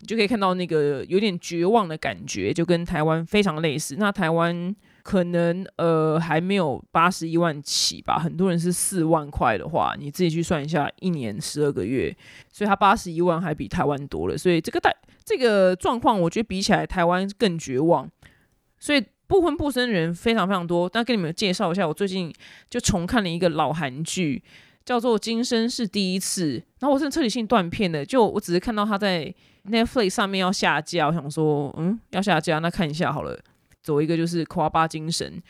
[0.00, 3.94] 你就可以看到那个有点绝望的感觉，就跟台湾非常类似。
[3.96, 12.14] 那台湾可能呃还没有八十一万起吧，很多人是四万块的话，你自己去算一下，一年十二个月，
[12.52, 14.36] 所以他八十一万还比台湾多了。
[14.36, 18.10] 所以这个代这个状况，我觉得比起来台湾更绝望。
[18.78, 20.90] 所以不婚不生的人非常非常多。
[20.94, 22.32] 那跟你们介绍一下，我最近
[22.70, 24.42] 就重看了一个老韩剧，
[24.84, 26.58] 叫做《今生是第一次》。
[26.80, 29.34] 然后我是彻底性断片的，就我只是看到他在
[29.64, 33.38] Netflix 上面要下架，我想说，嗯，要下架，那看一下好了。
[33.82, 35.42] 走一个就是夸巴精神。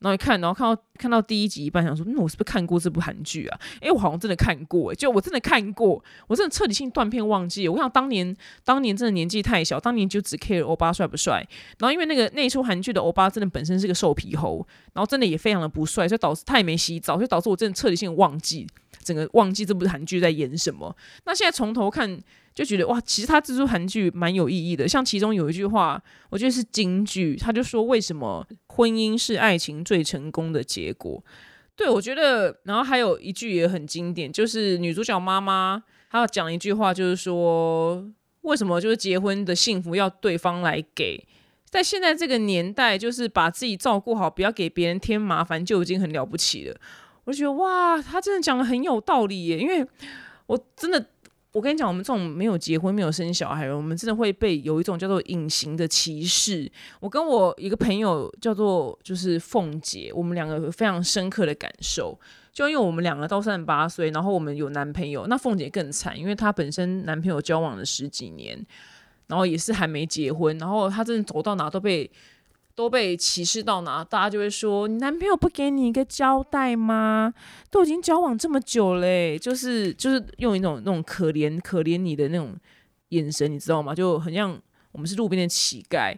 [0.00, 3.60] 然后一看，然后看到看到第一集一半，想说，那我是不是看过这部韩剧啊？
[3.82, 7.68] 诶，我好像真的看过，诶，就我真的看过，我真的彻底性断片忘记。
[7.68, 11.46] 我想当年当年真的年纪太小，当年就只 care 欧巴帅不帅。
[11.78, 18.66] 然后因为那个那出韩剧的欧巴真的本身是个瘦皮猴，然后真的也非常的不帅，所以导致他也没洗澡，所以导致我真的彻底性忘记
[19.04, 20.96] 整个忘记这部韩剧在演什么。
[21.26, 22.18] 那现在从头看。
[22.52, 24.86] 就觉得哇，其实他这出韩剧蛮有意义的。
[24.86, 31.22] 像其中有一句话，我觉得是金句，他就说：“为什么婚姻是爱情最成功的结果？”
[31.76, 38.04] 对我觉得，然后还有一句也很经典，就是女主角妈妈她要讲一句话，就是说
[38.42, 41.24] ：“为什么就是结婚的幸福要对方来给？
[41.70, 46.76] 在现在这个年代，就是把自己照顾好，不要给别人添麻烦，就已经很了不起了。”
[47.24, 49.86] 我觉得哇，他真的讲的很有道理耶，因为
[50.46, 51.06] 我真的。
[51.52, 56.70] 我跟你讲，我们这种没有结婚、没有生小孩，我们真的会被有一种叫做隐形的歧视。
[57.00, 62.18] 我跟我一个朋友叫做就是凤姐，我们两个非常深刻的感受。
[62.52, 68.64] 就因为我们两个都三十八岁，然后我们有男朋友，那凤姐更惨，因为她本身男朋友交往了十几年，
[69.26, 72.10] 然后也是还没结婚，然后她真的走到哪都被。
[72.80, 77.34] 都被歧视到哪，大家就会说你男朋友不给你一个交代吗？
[77.70, 82.56] 都已经交往这么久嘞，就是就是用一种那种可怜可怜你的那种
[83.10, 83.94] 眼神，你知道吗？
[83.94, 84.58] 就很像
[84.92, 86.16] 我们是路边的乞丐。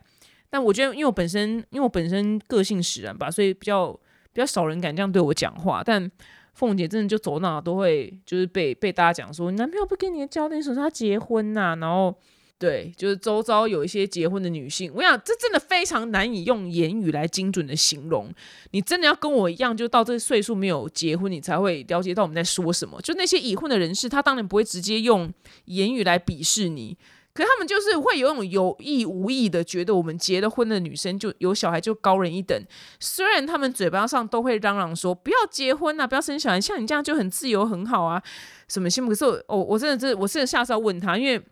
[0.49, 3.93] 但我觉得，因为我本身因为我本身个性使然吧，所以比较
[4.33, 5.83] 比较少人敢这样对我讲话。
[5.85, 6.09] 但
[6.55, 12.17] 凤姐真的就走哪都会就是被被大家讲说，你男朋友不给你个交代，你说他结婚呐，然后。
[12.63, 18.33] 对，就是周遭有一些结婚的女性，我想这真的非常难以用言语来精准的形容。
[18.71, 23.01] 你真的要跟我一样，就到这个岁数没有结婚，你才会了解到我们在说什么。
[23.03, 25.29] 就那些已婚的人士，他当然不会直接用
[25.65, 26.97] 言语来鄙视你，
[27.35, 32.65] 可他们就是会有种有意无意的觉得我们结了婚的女生就有小孩就高人一等。
[33.01, 38.23] 虽然他们嘴巴上都会嚷嚷说不要结婚啊，不要生小孩，像你这样就很自由很好啊，
[38.69, 39.09] 什么羡慕。
[39.09, 41.43] 可是我，我真的，这我真的下次要问他，因为。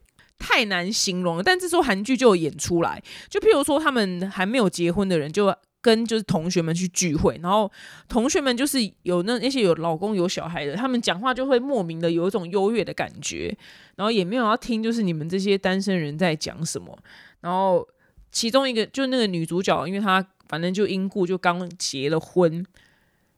[0.41, 3.01] 太难形容了，但这时候韩剧就有演出来。
[3.29, 7.71] 就譬如说，他们还没有结婚的人，就跟就是同学们去聚会，然后
[8.09, 13.57] 同学们就是有那那些有老公有小孩的，他们讲话就会莫名的有一种优越的感觉，
[13.97, 16.99] 然后也没有要听就是你们这些单身人在讲什么。
[17.43, 17.87] 然后
[18.33, 22.65] 其中一个就那个女主角，因为她反正就因故就刚结了婚，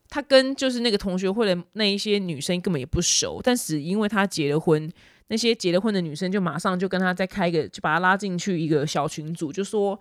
[0.08, 4.90] 她跟就是那个同学会的那一些女生根本也不熟，但是因为她结了婚。
[5.32, 9.98] 那些结了婚的女生就马上就跟他再开一个，就把他拉进去一个小群组，就说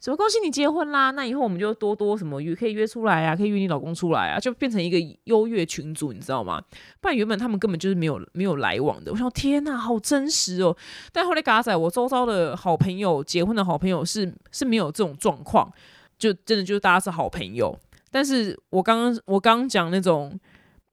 [0.00, 6.60] 什么恭喜你结婚啦，那以后我们就多多什么约可以约出来啊，可以约你老公出来啊，就变成一个优越群组，你知道吗？
[7.00, 9.12] 不然原本他们根本就是没有没有来往的。
[9.12, 10.76] 我想天哪，好真实哦！
[11.12, 15.72] 但后来嘎仔，我周遭的好朋友结婚的好朋友是是没有这种状况，
[16.18, 17.78] 就真的就是大家是好朋友。
[18.10, 20.36] 但是我刚刚我刚刚讲那种。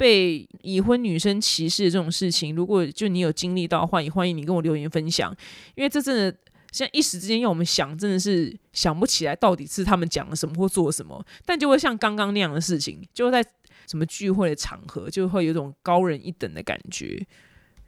[0.02, 5.32] 被已婚女生歧视这种事情，如果就你有经历到，欢迎欢迎你跟我留言分享，
[5.76, 6.36] 因为这真的
[6.72, 13.48] 现在一时之间要我们想，真的是想不起来到底是他们讲了什么或做了什么，但就会像刚刚那样的事情，就会在
[13.86, 17.24] 什么聚会的场合，就会有种高人一等的感觉。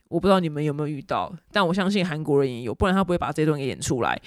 [0.08, 4.22] 我不知道你们有没有遇到，但我相信韩国人也有，不然他不会把这段给演出来。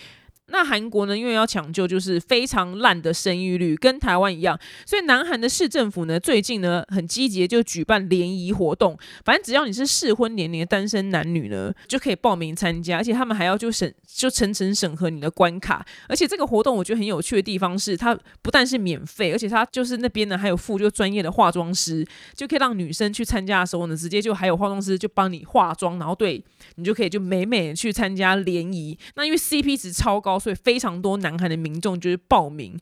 [0.49, 1.19] 那韩国呢？
[1.19, 8.97] 因为要抢救，就是非常烂的生育率，跟台湾一样，所以南韩的市政府呢，最近呢很积极，就举办联谊活动。
[9.25, 15.85] 反正只要你是适婚年龄的单身男女呢，就可以报名参加，而且他们还要就审就层层审核你的关卡。
[16.09, 22.07] 而且这个活动我觉得很有趣的地方是，它不但是免费，而且它就是那边呢还有附就专业的化妆师，
[22.37, 26.41] 就可以让女生去参加的时候呢，直接就还有化妆师就帮你化妆，然后对
[26.77, 28.97] 你就可以就美美的去参加联谊。
[29.17, 30.36] 那因为 CP 值超高。
[30.39, 32.79] 所以非常多南韩的民众就是报名，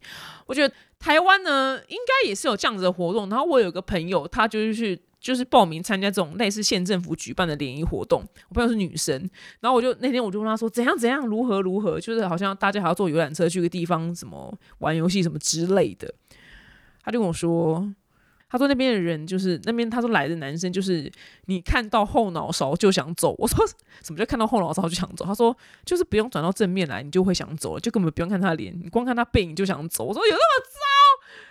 [0.47, 3.29] 我觉得台湾呢应该也是有这样子的活动。
[3.29, 8.23] 然后我有个朋友，他就是去就是报名参加这种类似县政府举办的联谊活动。
[8.49, 9.19] 我朋友是女生，
[9.61, 16.15] 然后我就那天我就问他说怎样怎样如何如何，就是好像大家还要坐游览车去个地方，什么玩游戏什么之类的。
[17.03, 17.93] 他就跟我说。
[18.55, 21.11] 他说那边的人就是那边，他说来的男生就是
[21.47, 23.35] 你看到后脑勺就想走。
[23.37, 23.67] 我说
[24.01, 25.25] 什么叫看到后脑勺就想走？
[25.25, 30.05] 他说就是不用转到正面来，你就会想走，就根本不用看他脸，你光看他背影就想走。
[30.05, 30.79] 我说有那么糟？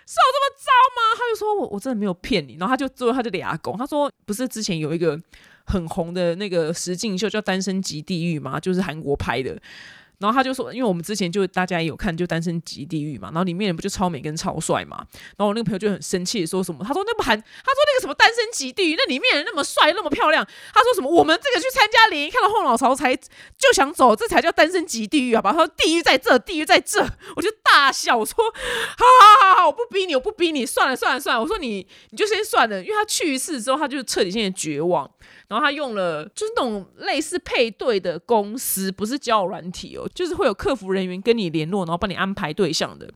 [0.06, 1.00] 是有这么糟吗？
[1.14, 2.56] 他就说我我真的没有骗你。
[2.58, 5.20] 然后他就最后他就俩拱，他说不是之前有一个
[5.66, 8.58] 很红的那个实境秀叫《单身即地狱》吗？
[8.58, 9.60] 就是韩国拍的。
[10.18, 14.98] 然后他就说，因为我们之前就大家也有看，就《单身级地狱》嘛，然后里面人不就超美跟超帅嘛。
[15.36, 16.84] 然后我那个朋友就很生气，说什么？
[16.84, 17.44] 他说那不还，他说
[17.86, 21.10] 那个什么《单身级地狱》，那里面人那么帅那么漂亮，他说什么？
[21.10, 25.52] 我们这个去参加联谊看到后脑勺才就想走，这才叫单身级地狱好吧？
[25.52, 27.00] 他说地狱在这，地狱在这，
[27.36, 29.04] 我就大笑，我说好
[29.40, 35.10] 好好好，我不逼你，我不逼你，算了算了算了，我说你你就先算了，因为他去一次之后，他就彻底性的绝望。
[35.46, 43.12] 然后他用了就是那种类似配对的公司，不是交友软体哦，就是会有客服人员跟你联络，然后帮你安排对象的。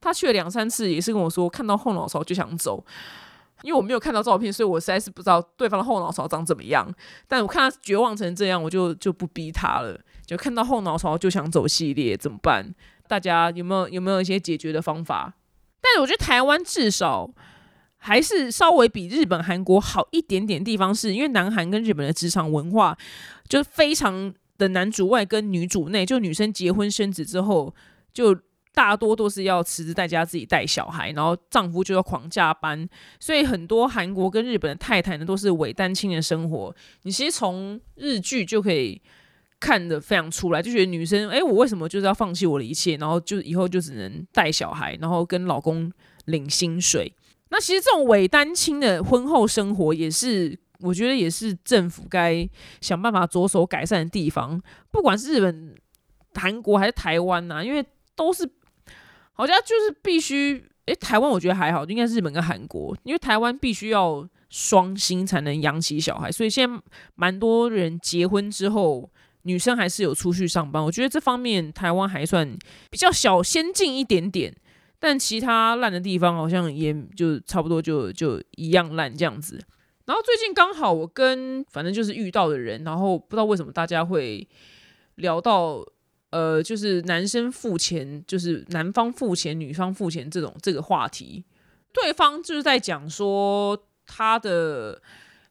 [0.00, 2.84] 他去了两三次，也是跟我说看到后脑勺就想走，
[3.62, 6.92] 因为我没有看到照片，所以我实在是不知道对方的后脑勺长怎么样。
[7.28, 9.98] 但我看他绝望成这样，我就就不逼他了。
[10.26, 12.74] 就看到后脑勺就想走系列怎么办？
[13.06, 15.34] 大家有没有有没有一些解决的方法？
[15.80, 17.30] 但是我觉得台湾至少。
[18.02, 22.96] 还是稍微比日本、韩国好一点点地方，是因为南韩跟日本的职场文化
[23.46, 27.74] 就非常的男主外跟女主内，就女生结婚生子之后，
[28.12, 28.36] 就
[28.72, 32.88] 大多都是要辞职在家自己带小孩，然后丈夫就要狂加班，
[33.18, 36.74] 所以很多韩国跟日本的太太呢都是伪单亲的生活。
[37.02, 39.00] 你其实从日剧就可以
[39.58, 45.90] 看得非常出来，就觉得女生，哎，我为什么就是要放弃我的一切，然后就以后就只能带小孩，然后跟老公
[46.26, 47.12] 领薪水。
[47.50, 52.48] 那其实这种伪单亲的婚后生活，也是我觉得也是政府该
[52.80, 54.60] 想办法着手改善的地方。
[54.90, 55.74] 不管是日本、
[56.34, 58.48] 韩国还是台湾呐，因为都是
[59.32, 66.82] 好像就是必须，诶，台湾我觉得还好，应该是日本跟韩国，因为台湾必须要双薪才能养起小孩，所以现在
[67.14, 69.10] 蛮多人结婚之后，
[69.42, 70.84] 女生还是有出去上班。
[70.84, 72.56] 我觉得这方面台湾还算
[72.90, 74.54] 比较小先进一点点。
[75.02, 79.58] 但其他烂的地方好像也就差不多就就一样烂这样子。
[80.10, 84.44] 然后最近刚好我跟反正就是遇到的人，然后不知道为什么大家会
[85.14, 85.86] 聊到
[86.30, 91.44] 呃，就是男生付钱，就是男方付钱，女方付钱这种这个话题。
[91.92, 95.00] 对方就是在讲说他的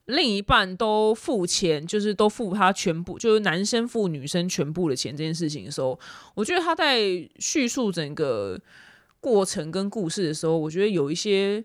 [0.08, 5.98] 另一半都付钱，就是都付他全部，就是男生付女生全部的钱这件事情的时候，
[6.36, 7.00] 我觉得他在
[7.40, 8.60] 叙述整个。
[9.22, 11.62] 过程跟故事的时候，我觉得有一些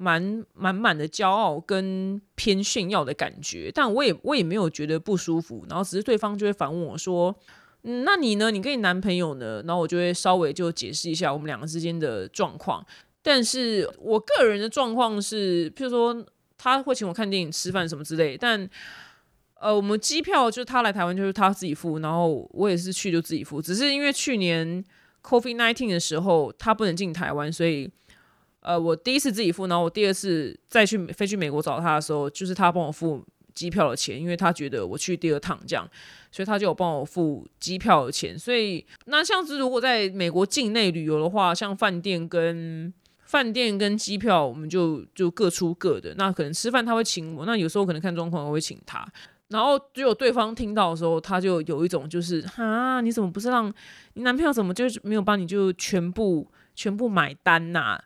[0.00, 5.66] 蛮满满的骄傲跟偏炫耀的感觉，但我也我也没有觉得不舒服。
[5.68, 7.36] 然后只是对方就会反问我说
[7.84, 8.50] ：“嗯，那你呢？
[8.50, 12.82] 你跟你男朋友呢？”然后我就会稍微就解释一下我们两个之间的状况。
[13.20, 16.24] 但是我个人的状况是，譬如说
[16.56, 18.38] 他会请我看电影、吃饭什么之类。
[18.38, 18.66] 但
[19.60, 23.60] 呃，我们机票就是他来台湾就是他自己付，然后我也是去就自己付。
[23.60, 24.82] 只是因为去年。
[25.22, 27.86] Covid nineteen 的时候，他不能进台湾，所以
[28.60, 35.88] 呃，我第一次自己付，然后我第二次再去飞去美国找他的时候，就是他帮我付机票的钱，因为他觉得我去第二趟这样，
[36.30, 38.38] 所以他就有帮我付机票的钱。
[38.38, 42.92] 所以那像是如果在美国境内旅游的话，像饭店跟
[43.24, 46.14] 饭店跟机票，我们就就各出各的。
[46.16, 49.06] 那可能吃饭他会请我，那有时候可能看状况我会请他。
[49.48, 53.72] 然后只有对方听到的时候，他就有一种就是啊，你怎么不是让
[54.14, 57.98] 你男朋友怎么就没有帮你就全部全部买单呐？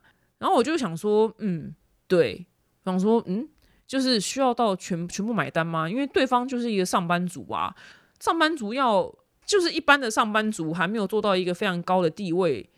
[0.44, 1.74] 然后我就想说，嗯，
[2.06, 2.44] 对，
[2.84, 3.48] 想说，嗯，
[3.86, 5.88] 就是需要到全全部买单吗？
[5.88, 7.74] 因为对方就是一个上班族啊，
[8.20, 9.10] 上班族要
[9.46, 12.68] 就是一般的上班族还没有做到一个非常高的地位，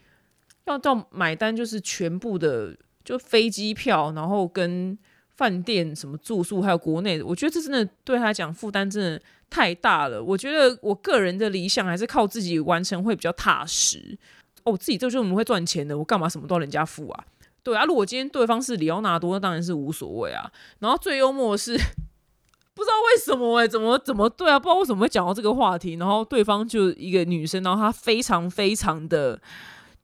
[0.66, 4.96] 要到买单就是全部的就飞机票，然后跟。
[5.36, 10.24] 饭店什么住宿，还有国内，我觉得这真的对他来讲负担真的太大了。
[10.24, 14.16] 我觉得我个人的理想还是靠自己完成会比较踏实。
[14.64, 17.24] 哦，我自己就是我们会赚钱的，我干嘛什么都要人家付啊？
[17.66, 20.48] 对啊，如果今天对方是里奥纳多，那当然是无所谓啊。
[20.78, 24.56] 然后最幽默的是，不知道为什么哎，怎么怎么对啊？
[24.56, 25.94] 不知道为什么会讲到这个话题。
[25.94, 29.40] 然后对方就一个女生，然后她非常非常的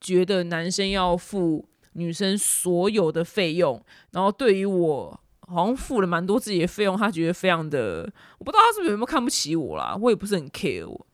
[0.00, 5.18] 觉得男生要付女生所有的费用，然后对于我。
[5.48, 11.06] 好像付了蛮多自己的费用，她觉得非常的，我不知道她是不是有没有看不起我啦，我也不是很 care 我，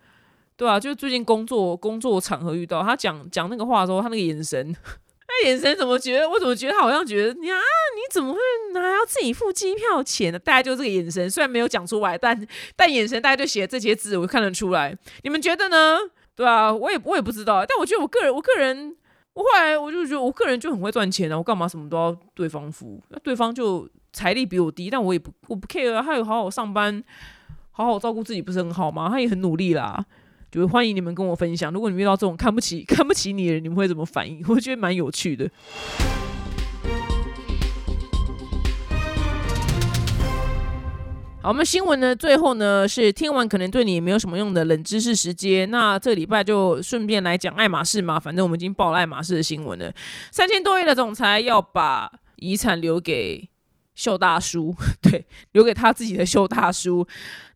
[0.56, 4.76] 对啊，就是最近工作工作场合遇到他讲讲那个话的时候，他那个眼神，
[5.28, 6.28] 那眼神怎么觉得？
[6.28, 7.56] 我怎么觉得他好像觉得你啊？
[7.56, 8.40] 你怎么会
[8.74, 10.38] 还要自己付机票钱呢？
[10.38, 14.96] 大概就这个眼神，虽然没有讲出来，但但眼神大概就写这些字，我看得出来。
[15.22, 15.98] 你们觉得呢？
[16.34, 18.96] 对啊，我也我也不知道，但我觉得我个人我个人，
[19.34, 23.00] 我后来我就觉得我个人就很会赚钱啊，我干嘛什么都要对方付？
[23.08, 23.88] 那对方就。
[24.10, 26.02] 财力比我低，但我也不我不 care 啊。
[26.02, 27.04] 他有好好上班，
[27.70, 29.06] 好好照顾自己，不是很好吗？
[29.10, 30.04] 他也很努力啦。
[30.50, 34.42] 就是欢迎你们跟我分享，如果你遇到这种看不起看不起你的人，你们会怎么反应？
[34.48, 35.50] 我觉得蛮有趣的。
[41.42, 45.70] 好，我们新闻呢，最后呢是听完可能对你也没有什么用的冷知识时间。
[45.70, 49.92] 那这礼拜就顺便来讲爱马仕嘛，反正我们已经报了爱马仕的新闻了。
[50.32, 53.48] 三千多亿的总裁要把遗产留给
[53.94, 57.06] 秀大叔， 对，留给他自己的秀大叔。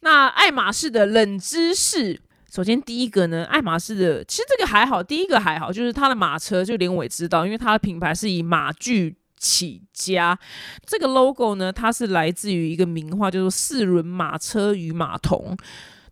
[0.01, 2.21] 那爱马仕的冷知识，
[2.53, 9.17] 首先第一个呢，爱马仕的其实这个还好，第一个还好，就是它的马车，就连我也知道，因为它的品牌是以马具。
[9.45, 10.39] 起家，
[10.87, 15.57] 这个 logo 呢，它是来自于一个名画，叫做《四轮马车与马童》。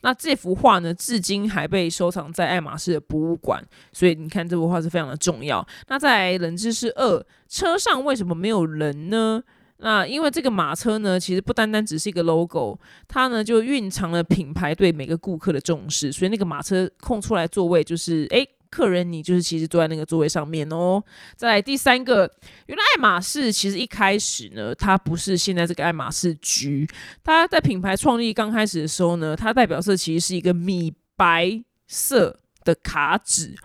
[0.01, 3.64] 那这幅画呢，至今还被收藏在爱马仕的博物馆。
[3.93, 5.64] 所以你看，这幅画是非常的重要。
[5.86, 9.45] 那在冷知识二，车上为什么没有人呢？
[9.81, 12.78] 那因为这个马车呢，其实不单单只是一个 logo，
[13.09, 16.12] 它呢就蕴藏了品牌对每个顾客的重视。
[16.12, 18.49] 所以那个马车空出来座位，就是诶。
[18.72, 21.03] 客人，你就是其实坐在那个座位上面哦。
[21.35, 22.33] 再来第三个，
[22.66, 26.89] 原来爱马仕其实一开始呢，它不是现在这个爱马仕橘，
[27.24, 33.57] 它在品牌创立刚开始的时候呢，它代表色其实是一个米白色的卡纸。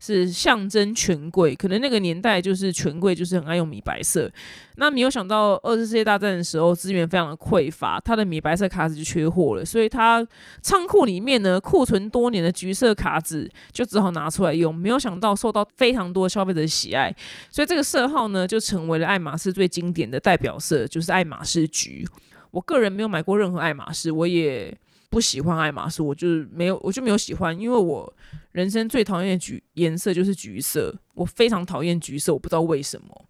[0.00, 4.30] 是象征权贵，可能那个年代就是权贵就是很爱用米白色。
[4.76, 10.26] 那没有想到二次世界大战的时候资源非常的匮乏，他的米白色卡纸就缺货了，所以他
[10.62, 14.72] 仓库里面呢库存多年的橘色卡纸就只好拿出来用。
[14.74, 17.14] 没有想到受到非常多消费者的喜爱，
[17.50, 22.06] 所以这个色号呢就成为了爱马仕最经典的代表色，就是爱马仕橘。
[22.52, 24.78] 我个人没有买过任何爱马仕，我也。
[25.10, 28.12] 不喜欢爱马仕，我就是没有，我就没有喜欢，因为我
[28.52, 33.24] 人生最讨厌的橘颜色就是橘色，我非常讨厌橘色，我不知道为什么，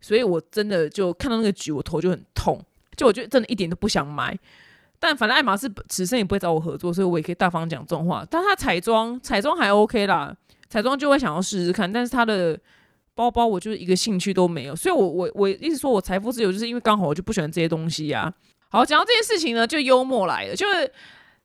[0.00, 2.60] 所以我真的就看到那个橘，我头就很痛，
[2.96, 4.36] 就我觉得真的一点都不想买。
[4.98, 8.26] 但反正爱马仕此生也不会找我合作，所以我也可以大方讲这种话。
[8.28, 10.36] 但它彩妆，彩妆还 OK 啦，
[10.68, 12.58] 彩妆就会想要试试看，但是它的
[13.14, 18.34] 包包我就是一个兴趣都没有，所以我我我一直说我财富自由，就是因为刚好我就不喜欢这些东西呀。
[18.68, 20.92] 好，讲到这件事情呢，就幽默来了，就是。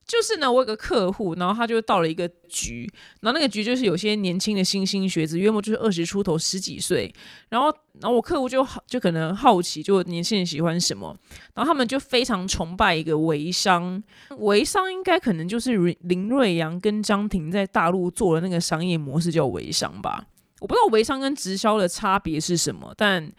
[0.08, 2.88] 就是呢，我有个客户，然后他就到了一个局，
[3.22, 7.12] 然后那个局就是有些年轻的新兴学子，约莫就是二十出头十几岁，
[7.50, 7.68] 然后，
[8.00, 11.18] 然后我客户就好，就可能好奇，就年轻人喜欢什么，
[11.56, 14.02] 然后他们就非常崇拜一个微商，
[14.38, 20.28] 微商应该可能就是林瑞阳跟张庭在大陆做的那个商业模式叫微商吧，
[20.60, 23.32] 我不知道微商跟直销的差别是什么，但。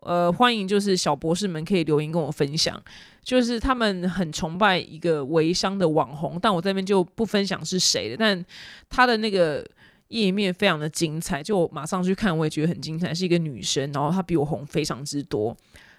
[0.00, 2.80] 呃，欢迎就是小博士们可以留言跟我分享，
[3.28, 8.42] 就是他们很崇拜一个微商的网红，但我这边就不分享是谁的，但
[8.88, 9.62] 他的那个
[10.08, 15.54] 页面非常的精彩，就我马上去看，我也觉得很精彩，是一个女生，然后她比我红非常之多，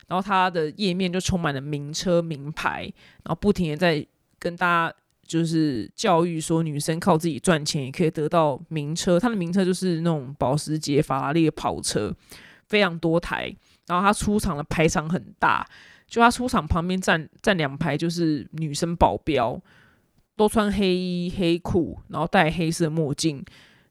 [0.08, 2.92] 然后她的页面就充满了名车名牌，
[3.24, 4.04] 然后不停的在
[4.40, 4.96] 跟大家
[5.28, 12.12] 就是教育说，女生靠自己赚钱也可以得到名车，她的名车就是那种保时捷、法拉利的跑车，
[12.66, 13.56] 非常多台。
[13.86, 15.64] 然后她出场的排场很大，
[16.10, 19.62] 就他出场旁边站站两排就是女生保镖，
[20.36, 23.46] 都穿黑衣黑裤，然后戴黑色墨镜。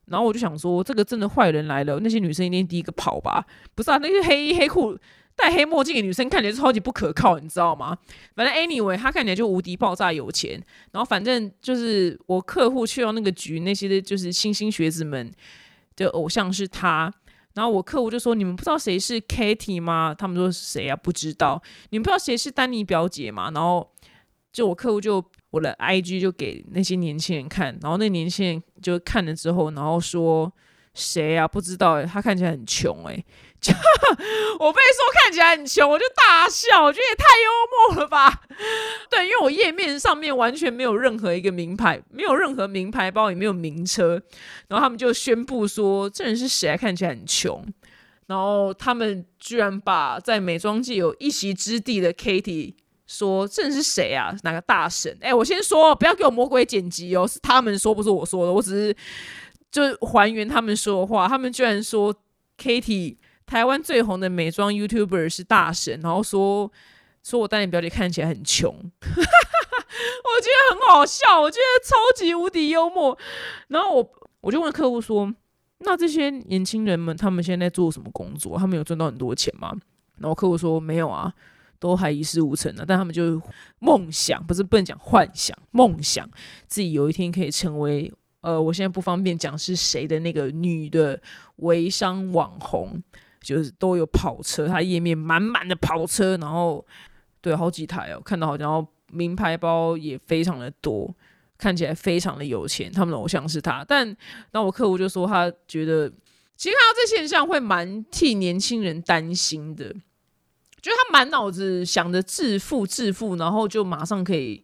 [0.07, 3.45] 然后我就想说，这个真的坏人来了，那些女生一定第一个跑吧？
[3.75, 4.99] 不是啊，那些黑衣黑裤
[5.37, 7.97] 戴黑墨镜的女生看起来超级不可靠，你知道吗？
[8.35, 10.53] 反正 anyway，他看起来就无敌爆炸有钱。
[10.93, 15.31] 然后反正就是我客户去到那个局，那些就是新兴学子们
[15.95, 17.13] 的偶像是他。
[17.55, 20.95] 然后我客户就说：“你们不知道谁是 Katy 吗？”他们说：“谁啊？
[20.95, 23.51] 不知道。”你们不知道谁是丹尼表姐吗？
[23.53, 23.91] 然后
[24.53, 30.53] 就我客户就我的 IG 就给那些年轻人看，然后那年轻人就看了之后，然后说
[30.95, 31.49] ：“谁啊？
[31.49, 33.25] 不知道。”他看起来很穷诶
[33.61, 33.73] 就。
[34.59, 38.43] 我被说看起来很穷，我就大笑，我觉得也太幽默了吧？
[39.11, 44.21] 对，因为我页面上面完全没有任何一个名牌，没有任何名牌包，也没有名车，
[44.69, 46.77] 然后他们就宣布说这人是谁？
[46.77, 47.65] 看起来很穷，
[48.27, 52.75] 然后他们居然把在美妆界有一席之地的 Katy
[53.07, 54.35] 说这人是谁啊？
[54.43, 55.17] 哪个大神？
[55.21, 58.97] 哎，我先说，不要给我魔鬼剪辑哦，是他们说，不是我说的，我只是
[59.71, 62.15] 就还原他们说的话，他们居然说
[62.59, 63.17] Katy。
[63.49, 66.71] 台湾最红的美妆 YouTuber 是大神，然后说
[67.25, 73.19] 说我带你表姐看起来很穷， 我觉得很好笑，我觉得超级无敌幽默。
[73.69, 75.35] 然后我我就问客户说
[75.81, 78.59] ：“那这些年轻人们他们现在做什么工作？
[78.59, 79.75] 他们有赚到很多钱吗？”
[80.21, 81.33] 然后客户说：“没有啊，
[81.79, 82.85] 都还一事无成的。
[82.87, 83.41] 但他们就
[83.79, 86.29] 梦想，不是不能讲幻想，梦想
[86.67, 91.21] 自己有一天可以成为呃，我现在不方便讲是谁的那个女的
[91.57, 93.03] 微商网红。”
[93.49, 96.85] 就是都有跑车，它页面满满的跑车，然后
[97.41, 101.15] 对好几台哦，看到好像名牌包也非常的多，
[101.57, 102.93] 看起来非常的有钱。
[102.93, 104.15] 他们的偶像是他，但
[104.53, 106.11] 那我客户就说他觉得，
[106.57, 109.95] 其实看到这现象会蛮替年轻人担心的。
[110.83, 114.63] 就是他满脑子想着致富致富，然后就马上可以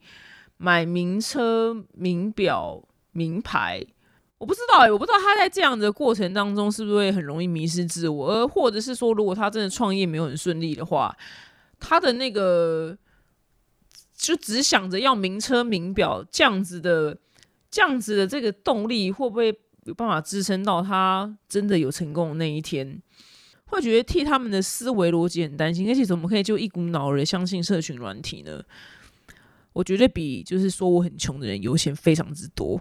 [0.59, 2.83] 买名车、名表、
[3.13, 3.83] 名牌。
[4.45, 11.17] 我不知道哎，我不知道他在这样的过程当中是不是会很容易迷失自我，而或者是说，如果他真的创业没有很顺利的话，
[11.81, 12.95] 他的那个
[14.15, 17.17] 就只想着要名车名表这样子的，
[17.71, 23.01] 这样子的这个动力会不会有办法支撑到他真的有成功的那一天？
[23.65, 28.63] 会觉得替他们的思维逻辑很担心，而且怎么可以就一股脑儿相信社群软体呢？
[29.73, 32.79] 我绝对比就是说我很穷的人优先非常之多。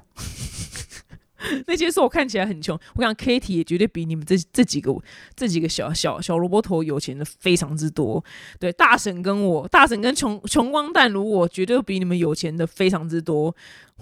[1.67, 4.95] 那些说我看起来很穷，我想 Kitty 也绝对比你们这这几个
[5.35, 8.23] 这几个小小小萝卜头有钱的非常之多。
[8.59, 13.55] 对，大婶跟我，大婶跟穷穷光蛋如我，绝对比你们有钱的非常之多。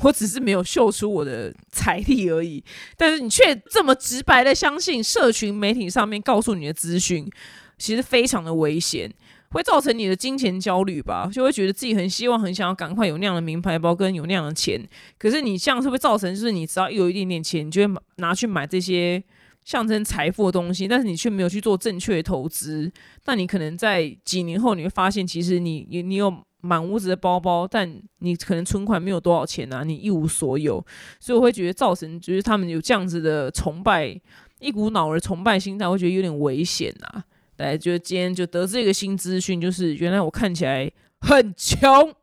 [0.03, 2.63] 我只是没有秀出我的财力而已，
[2.95, 7.29] 但是你却这么直白的相信社群媒体上面告诉你的资讯，
[7.77, 9.11] 其实非常的危险。
[9.51, 14.81] 会造成你的金钱焦虑吧，就会觉得自己很希望、很想要赶快有那样的名牌包跟有那样的钱。
[15.17, 19.21] 可是你这样是会造成，就是你只要有一点点钱，你就会拿去买这些
[19.65, 22.91] 象征财富的东西，但是你却没有去做正确的投资。
[23.25, 30.83] 那你可能在几年后，你会发现，其实你你你有满屋子的包包，但你可能存款没有多少钱啊，你一无所有。
[31.19, 34.19] 所以我会觉得造成，就是他们有这样子的崇拜，
[34.59, 37.25] 一股脑儿崇拜心态，会觉得有点危险啊。
[37.61, 40.91] 来，就今天就得知一个新资讯，就是原来我看起来
[41.21, 42.13] 很穷，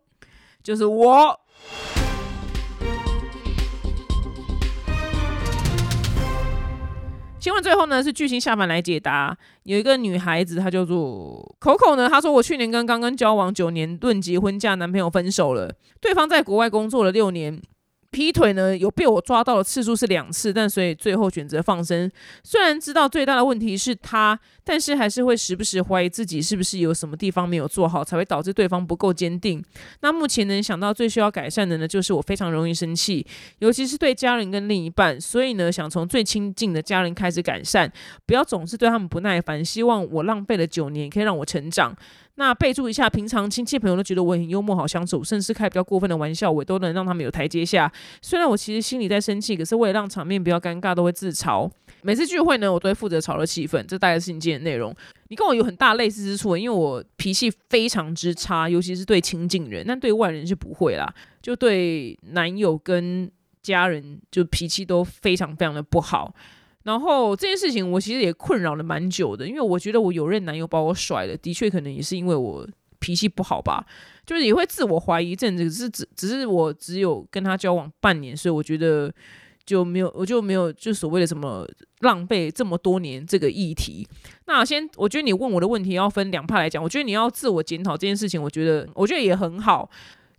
[0.62, 1.40] 就是我。
[7.40, 17.62] 新闻最后呢是剧情下凡来解答，有一个女孩子，她叫做 Coco 呢，她说我去年跟刚刚交往九年、论结婚嫁男朋友分手了，对方在国外工作了六年。
[18.10, 22.10] 劈腿呢，有被我抓到的次数是两次，但所以最后选择放生。
[22.42, 29.62] 虽然知道最大的问题是他，但是还是会时不时怀疑自己是不是有什么地方没有做好，才会导致对方不够坚定。
[30.00, 33.26] 那目前能想到最需要改善的呢，就是我非常容易生气，
[33.58, 35.20] 尤其是对家人跟另一半。
[35.20, 37.92] 所以呢，想从最亲近的家人开始改善，
[38.24, 39.62] 不要总是对他们不耐烦。
[39.62, 41.94] 希望我浪费了九年，可以让我成长。
[42.38, 47.92] 那备注一下，平常亲戚朋友都觉得我很幽默、好相处，甚至开比较过分的玩笑，我都能让他们有台阶下。
[48.22, 51.68] 虽然我其实心里在生气，可是为了让场面比较尴尬，都会自嘲。
[52.02, 54.94] 每次聚会呢，我都会负责炒热气氛，这大概是你今天的内容。
[55.30, 61.12] 你跟我有很大类似之处，因为我脾气非常之差，尤其是对亲近人，但对外人是不会啦。
[61.42, 63.28] 就对男友跟
[63.60, 66.32] 家人，就脾气都非常非常的不好。
[66.84, 72.66] 然后这件事情我其实也困扰了蛮久的，因为我觉得我有任男友把我甩了，的确可能也是因为我
[72.98, 73.84] 脾气不好吧，
[74.24, 75.70] 就是也会自我怀疑一阵子。
[75.70, 79.12] 只是只只是我只有跟他交往半年，所以我觉得
[79.66, 81.68] 就没有我就没有就所谓的什么
[82.00, 84.08] 浪费这么多年这个议题。
[84.46, 89.90] 那先我觉得你问我的问题要分两派来讲，我觉得你要自我检讨这件事情，我觉得我觉得也很好，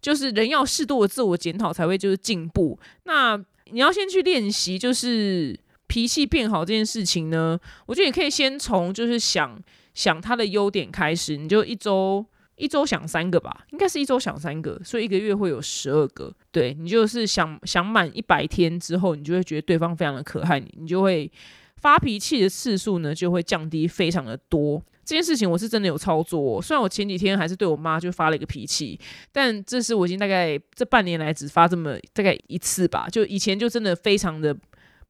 [0.02, 2.80] 就是人要适度的自我检讨才会就是进步。
[3.04, 3.38] 那
[3.72, 5.60] 你要先去练习，就是。
[5.90, 9.60] 脾气变好这件事情呢，我觉得你可以先从就是想
[9.96, 12.24] 想他的优点开始，你就一周
[12.56, 16.32] 一周想三个吧，应该是一周想三个，所以一个月会有十二个。
[16.52, 21.30] 对你就是想想满一百天之后，你就会觉得对方非常的可爱，你你就会
[21.78, 24.82] 发脾气的次数呢就会降低非常的多。
[25.04, 29.00] 这件事情我是真的有操作，虽然我前几天还是对我妈就发了一个脾气，
[29.32, 34.56] 但这是我已经大概这半年来只发这么大概一次吧，就以前就真的非常的。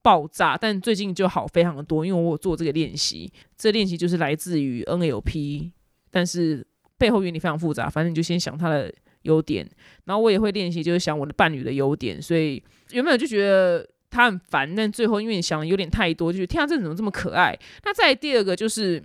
[0.01, 5.71] 爆炸，但最近就好非常的多，因为我有做这个练习，这练习就是来自于 NLP，
[6.09, 6.65] 但是
[6.97, 8.93] 背后原理非常复杂，反正你就先想它的
[9.23, 9.69] 优点，
[10.05, 17.57] 然后我也会练习，就是想我的伴侣的优点，所以原本就觉得他很烦，但最后因为你想的有点太多，就是天啊，这怎么这么可爱？
[17.83, 19.03] 那再第二个就是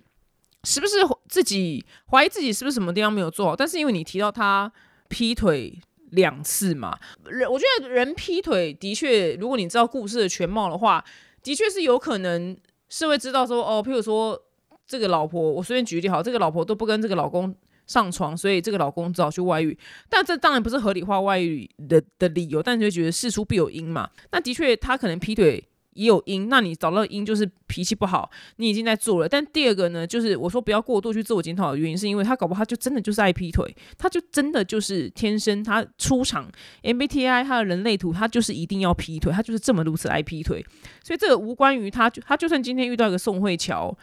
[0.63, 0.97] 是不是
[1.29, 3.57] 自己怀疑自己是不是什么地方没有做好？
[3.57, 4.73] 但是因为你提到他
[5.09, 5.79] 劈腿。
[6.11, 11.05] 两次嘛，人我觉得人劈腿的确，如果你知道故事的全貌的话，
[11.43, 12.57] 的确是有可能
[12.89, 14.41] 是会知道说哦，譬如说
[14.87, 17.55] 这个老婆，我随便举例好，这个老婆都不跟这个老公
[17.87, 19.77] 上床，所以这个老公只好去外遇。
[20.09, 24.09] 但这当然不是合理化外遇的的理由，但你就觉得事出必有因嘛。
[24.31, 25.69] 那的确他可能劈腿。
[25.95, 29.29] 也有因，那你找到因就是脾气不好，你已经在做了。
[29.29, 36.51] 但第二个呢，就是我说不要过度去自我检讨的原因，是因为他搞不好他就真的就是爱劈腿，他就真的就是天生他 出场
[36.83, 40.65] MBTI 他的人类图，他就是一定要劈腿，他就是这么如此爱劈腿。
[41.03, 43.97] 所以这个无关于他，就他就算今天遇到一个宋慧乔。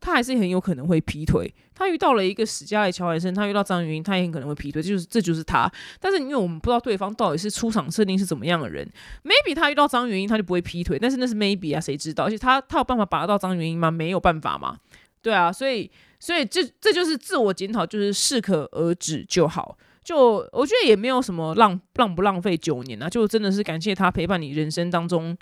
[0.00, 1.52] 他还是很有可能会劈腿。
[1.74, 4.82] 他遇到了一个史嘉丽·乔海森，他遇到张元英，他也很可能会劈腿。
[4.82, 5.70] 就是这就是他。
[6.00, 8.88] 但是因为我们不知道对方到底是出场设定是怎么样的人
[9.24, 10.98] ，maybe 他遇到张元英他就不会劈腿。
[10.98, 12.24] 但是那是 maybe 啊，谁知道？
[12.24, 13.90] 而且他他有办法把得到张元英吗？
[13.90, 14.76] 没有办法嘛。
[15.22, 19.76] 对啊，所以所以这这就是自我检讨，就是适可而止就好。
[20.02, 25.36] 就我觉得也没有什么浪浪不浪费九年啊，就真的是感谢他陪伴你人生当中，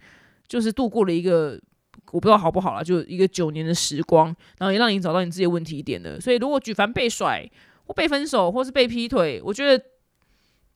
[0.49, 1.57] 就是度过了一个
[2.13, 4.27] 我不知道好不好啦，就一个九年的时光，
[4.59, 6.21] 然后也让你找到你自己的问题点的。
[6.21, 7.49] 所以如果举凡被甩
[7.87, 9.85] 或被分手或是被劈腿，我觉得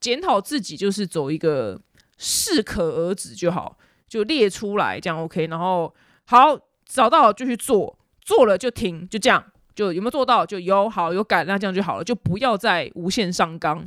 [0.01, 1.81] 检讨自己就是走一个
[2.19, 3.77] 适可而止就好，
[4.09, 5.95] 就列出来这样 OK，然后
[6.27, 9.45] 好找到就去做，做了就停，就这样。
[9.73, 10.45] 就有没有做到？
[10.45, 13.79] 就有好有改，那这样就好了，就不要再无限上纲，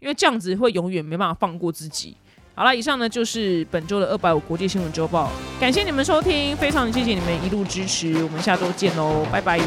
[0.00, 2.14] 因为这样子会永远没办法放过自己。
[2.58, 5.30] 好了以上呢就是本周的二百五国际新闻周报。
[5.60, 9.60] 感谢你们收听非常谢谢你们一路支持我们下周见喽拜拜。